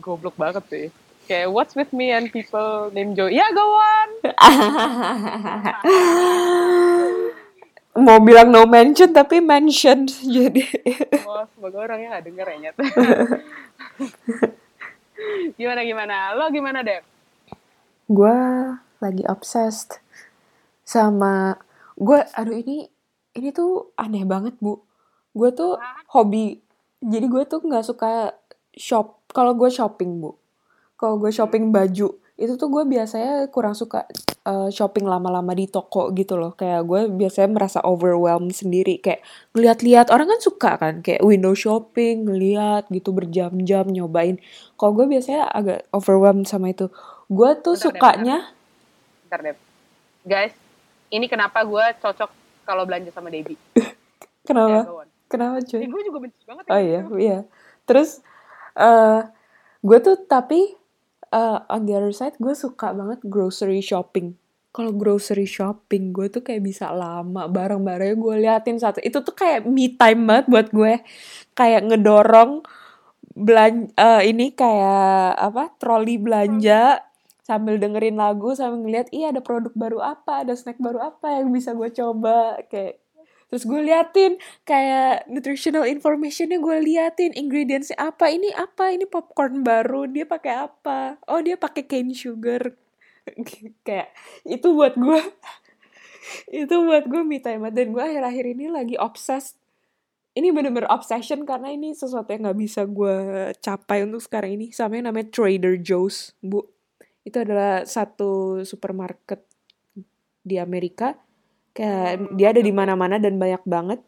goblok 0.00 0.34
banget 0.38 0.64
sih. 0.70 0.86
Kayak 1.24 1.48
what's 1.52 1.74
with 1.78 1.92
me 1.92 2.12
and 2.12 2.28
people 2.28 2.92
name 2.92 3.14
Joey. 3.16 3.36
Ya 3.38 3.48
go 3.54 3.64
on. 3.64 4.08
mau 7.94 8.18
bilang 8.18 8.50
no 8.50 8.66
mention 8.66 9.14
tapi 9.14 9.38
mention 9.38 10.10
jadi 10.10 10.66
Wah, 11.22 11.46
semoga 11.54 11.78
orangnya 11.78 12.18
gak 12.18 12.26
denger 12.26 12.46
ya 12.58 12.74
gimana 15.62 15.86
gimana? 15.86 16.34
Lo 16.34 16.50
gimana 16.50 16.82
deh? 16.82 16.98
gue 18.04 18.36
lagi 19.00 19.24
obsessed 19.24 20.04
sama 20.84 21.56
gue 21.96 22.20
aduh 22.36 22.52
ini 22.52 22.84
ini 23.32 23.48
tuh 23.48 23.96
aneh 23.96 24.28
banget 24.28 24.60
bu 24.60 24.84
gue 25.32 25.50
tuh 25.56 25.80
hobi 26.12 26.60
jadi 27.00 27.24
gue 27.24 27.42
tuh 27.48 27.64
nggak 27.64 27.84
suka 27.84 28.36
shop 28.76 29.23
kalau 29.34 29.52
gue 29.58 29.68
shopping 29.68 30.22
bu. 30.22 30.38
Kalau 30.94 31.18
gue 31.18 31.34
shopping 31.34 31.74
baju 31.74 32.22
itu 32.34 32.58
tuh 32.58 32.66
gue 32.66 32.82
biasanya 32.82 33.46
kurang 33.54 33.78
suka 33.78 34.10
uh, 34.42 34.66
shopping 34.66 35.06
lama-lama 35.06 35.54
di 35.54 35.70
toko 35.70 36.10
gitu 36.10 36.34
loh. 36.34 36.54
Kayak 36.58 36.82
gue 36.86 37.00
biasanya 37.10 37.50
merasa 37.50 37.78
overwhelmed 37.86 38.50
sendiri. 38.50 38.98
Kayak 38.98 39.22
ngeliat-liat 39.54 40.10
orang 40.10 40.26
kan 40.34 40.40
suka 40.42 40.70
kan? 40.78 40.94
Kayak 41.02 41.22
window 41.22 41.54
shopping 41.54 42.26
ngeliat 42.26 42.90
gitu 42.90 43.14
berjam-jam 43.14 43.86
nyobain. 43.86 44.42
Kalau 44.74 44.92
gue 44.98 45.06
biasanya 45.06 45.46
agak 45.50 45.86
overwhelmed 45.94 46.46
sama 46.46 46.74
itu. 46.74 46.90
Gue 47.30 47.54
tuh 47.62 47.78
Bentar 47.78 47.82
deh, 47.86 47.98
sukanya 47.98 48.38
Bentar. 49.26 49.40
Deh. 49.42 49.56
Guys, 50.24 50.54
ini 51.14 51.26
kenapa 51.30 51.62
gue 51.62 51.84
cocok 52.02 52.30
kalau 52.66 52.82
belanja 52.82 53.14
sama 53.14 53.30
Debbie. 53.30 53.58
Ya, 53.78 53.94
kenapa 54.48 54.90
on. 54.90 55.08
kenapa 55.30 55.56
Eh, 55.62 55.66
cuy 55.70 55.86
gue 55.86 56.02
juga 56.02 56.18
benci 56.18 56.42
banget 56.42 56.64
oh 56.66 56.78
yang 56.78 56.86
iya 56.86 57.00
iya. 57.22 57.38
Terus 57.86 58.24
eh 58.78 59.20
gue 59.84 59.98
tuh 60.00 60.16
tapi 60.24 60.60
eh, 61.34 61.58
on 61.70 61.82
the 61.84 61.94
other 61.94 62.14
side 62.14 62.36
gue 62.40 62.54
suka 62.56 62.94
banget 62.94 63.20
grocery 63.26 63.82
shopping. 63.84 64.34
Kalau 64.74 64.90
grocery 64.90 65.46
shopping 65.46 66.10
gue 66.10 66.26
tuh 66.30 66.42
kayak 66.42 66.62
bisa 66.66 66.90
lama 66.90 67.46
barang-barangnya 67.46 68.16
gue 68.18 68.34
liatin 68.42 68.78
satu. 68.78 68.98
Itu 69.02 69.22
tuh 69.22 69.34
kayak 69.36 69.66
me 69.66 69.94
time 69.94 70.26
banget 70.26 70.46
buat 70.50 70.68
gue. 70.74 70.94
Kayak 71.54 71.82
ngedorong 71.90 72.66
belan 73.34 73.90
eh, 73.98 74.22
ini 74.30 74.54
kayak 74.54 75.34
apa 75.38 75.74
troli 75.78 76.18
belanja 76.22 77.02
sambil 77.44 77.76
dengerin 77.76 78.16
lagu 78.16 78.56
sambil 78.56 78.88
ngeliat 78.88 79.12
iya 79.12 79.28
ada 79.34 79.44
produk 79.44 79.74
baru 79.76 79.98
apa 80.00 80.46
ada 80.46 80.56
snack 80.56 80.80
baru 80.80 81.12
apa 81.12 81.42
yang 81.42 81.52
bisa 81.52 81.76
gue 81.76 81.90
coba? 81.92 82.58
Kayak 82.72 83.03
terus 83.52 83.64
gue 83.68 83.80
liatin 83.84 84.40
kayak 84.66 85.28
nutritional 85.30 85.84
informationnya 85.86 86.58
gue 86.58 86.76
liatin 86.80 87.32
ingredientsnya 87.36 87.98
apa 88.00 88.32
ini 88.32 88.50
apa 88.54 88.90
ini 88.90 89.04
popcorn 89.04 89.62
baru 89.62 90.06
dia 90.08 90.24
pakai 90.24 90.54
apa? 90.68 91.18
Oh 91.28 91.40
dia 91.40 91.58
pakai 91.58 91.84
cane 91.84 92.14
sugar. 92.14 92.74
Kayak 93.86 94.12
itu 94.44 94.68
buat 94.72 94.94
gue. 94.96 95.20
Itu 96.64 96.84
buat 96.84 97.04
gue 97.08 97.22
me 97.24 97.40
time. 97.40 97.68
Dan 97.72 97.92
gue 97.92 98.00
akhir-akhir 98.00 98.44
ini 98.56 98.68
lagi 98.72 98.96
obsessed. 99.00 99.60
Ini 100.34 100.50
bener-bener 100.50 100.90
obsession 100.90 101.46
karena 101.46 101.70
ini 101.70 101.94
sesuatu 101.94 102.34
yang 102.34 102.50
nggak 102.50 102.58
bisa 102.58 102.82
gue 102.90 103.16
capai 103.62 104.02
untuk 104.02 104.20
sekarang 104.20 104.58
ini. 104.58 104.74
Sama 104.74 104.98
yang 104.98 105.08
namanya 105.12 105.30
Trader 105.30 105.78
Joe's 105.78 106.34
bu. 106.42 106.64
Itu 107.24 107.40
adalah 107.40 107.88
satu 107.88 108.60
supermarket 108.66 109.40
di 110.44 110.60
Amerika 110.60 111.16
kayak 111.74 112.38
dia 112.38 112.54
ada 112.54 112.62
di 112.62 112.72
mana-mana 112.72 113.20
dan 113.20 113.36
banyak 113.36 113.62
banget. 113.66 114.00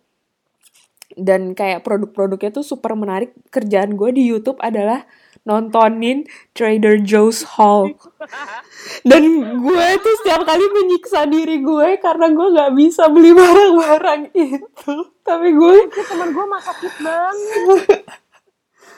Dan 1.17 1.55
kayak 1.55 1.87
produk-produknya 1.87 2.51
tuh 2.51 2.67
super 2.67 2.95
menarik. 2.95 3.35
Kerjaan 3.51 3.95
gue 3.95 4.11
di 4.15 4.27
YouTube 4.27 4.59
adalah 4.63 5.07
nontonin 5.47 6.27
Trader 6.59 6.99
Joe's 7.07 7.47
haul 7.55 7.95
dan 9.09 9.23
gue 9.63 9.87
tuh 10.03 10.15
setiap 10.19 10.43
kali 10.43 10.67
menyiksa 10.75 11.23
diri 11.31 11.63
gue 11.63 12.03
karena 12.03 12.35
gue 12.35 12.47
nggak 12.51 12.73
bisa 12.75 13.07
beli 13.07 13.31
barang-barang 13.31 14.23
itu. 14.35 14.95
Tapi 15.23 15.49
gue 15.55 15.75
Itu 15.87 16.03
temen 16.03 16.35
gue 16.35 16.45
mah 16.51 16.63
sakit 16.67 16.95
banget. 16.99 18.03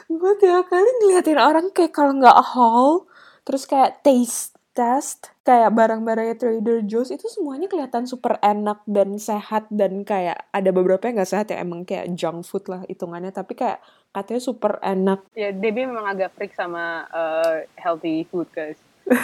gue 0.19 0.33
tiap 0.41 0.65
kali 0.73 0.91
ngeliatin 1.05 1.37
orang 1.37 1.69
kayak 1.69 1.93
kalau 1.93 2.17
nggak 2.17 2.41
haul 2.57 3.05
terus 3.45 3.69
kayak 3.69 4.01
taste 4.01 4.57
test 4.73 5.37
kayak 5.49 5.73
barang-barangnya 5.73 6.37
Trader 6.37 6.85
Joe's 6.85 7.09
itu 7.09 7.25
semuanya 7.33 7.73
kelihatan 7.73 8.05
super 8.05 8.37
enak 8.45 8.85
dan 8.85 9.17
sehat 9.17 9.65
dan 9.73 10.05
kayak 10.05 10.45
ada 10.53 10.71
beberapa 10.77 11.09
yang 11.09 11.17
nggak 11.17 11.33
sehat 11.33 11.49
ya 11.49 11.65
emang 11.65 11.89
kayak 11.89 12.13
junk 12.13 12.45
food 12.45 12.69
lah 12.69 12.85
hitungannya 12.85 13.33
tapi 13.33 13.57
kayak 13.57 13.81
katanya 14.13 14.45
super 14.45 14.77
enak 14.85 15.25
Ya, 15.33 15.49
Debbie 15.49 15.89
memang 15.89 16.05
agak 16.05 16.37
freak 16.37 16.53
sama 16.53 17.09
uh, 17.09 17.65
healthy 17.81 18.29
food, 18.29 18.45
guys. 18.53 18.77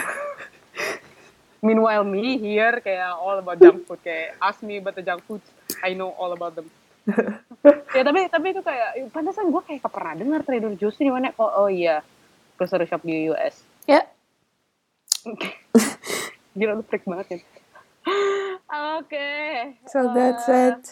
Meanwhile 1.64 2.08
me 2.08 2.40
here 2.40 2.80
kayak 2.80 3.20
all 3.20 3.36
about 3.36 3.60
junk 3.60 3.84
food 3.84 4.00
kayak 4.00 4.32
ask 4.40 4.64
me 4.64 4.80
about 4.80 4.96
the 4.96 5.04
junk 5.04 5.20
food, 5.28 5.44
I 5.84 5.92
know 5.92 6.08
all 6.16 6.32
about 6.32 6.56
them. 6.56 6.72
ya 7.96 8.00
tapi 8.00 8.32
tapi 8.32 8.46
itu 8.56 8.64
kayak 8.64 9.12
pantesan 9.12 9.52
gue 9.52 9.60
kayak 9.60 9.84
pernah 9.92 10.16
dengar 10.16 10.40
Trader 10.40 10.72
Joe's 10.80 10.96
di 10.96 11.12
mana 11.12 11.36
oh 11.36 11.68
oh 11.68 11.68
iya 11.68 12.00
grocery 12.56 12.88
shop 12.88 13.04
di 13.04 13.28
US. 13.28 13.60
ya 13.84 14.00
Gila 16.58 16.78
lu 16.78 16.84
freak 16.86 17.04
banget 17.08 17.26
ya. 17.28 17.38
Oke. 18.98 19.30
So 19.88 20.12
that's 20.12 20.46
eh, 20.48 20.76
it. 20.76 20.82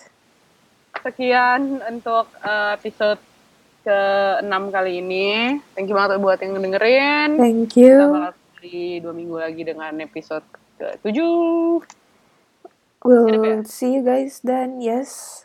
Sekian 1.03 1.83
untuk 1.83 2.31
eh, 2.41 2.79
episode 2.79 3.21
ke-6 3.83 4.63
kali 4.71 4.93
ini. 5.03 5.59
Thank 5.75 5.91
you 5.91 5.97
banget 5.99 6.23
buat 6.23 6.39
yang 6.39 6.55
dengerin. 6.59 7.31
Thank 7.39 7.75
Kita 7.75 7.83
you. 7.83 7.99
bakal 8.15 8.33
kembali 8.39 8.83
dua 9.03 9.15
minggu 9.15 9.37
lagi 9.43 9.63
dengan 9.67 9.93
episode 9.99 10.47
ke-7. 10.79 11.19
We'll 13.03 13.67
see 13.67 13.99
you 13.99 14.03
guys 14.07 14.39
then. 14.47 14.79
Yes. 14.79 15.43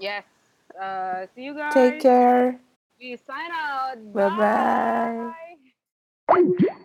Yes. 0.00 0.24
Uh, 0.72 1.28
see 1.36 1.52
you 1.52 1.54
guys. 1.54 1.76
Take 1.76 2.00
care. 2.00 2.56
We 2.96 3.20
sign 3.20 3.52
out. 3.52 4.00
Bye-bye. 4.16 5.36
Bye. 6.32 6.76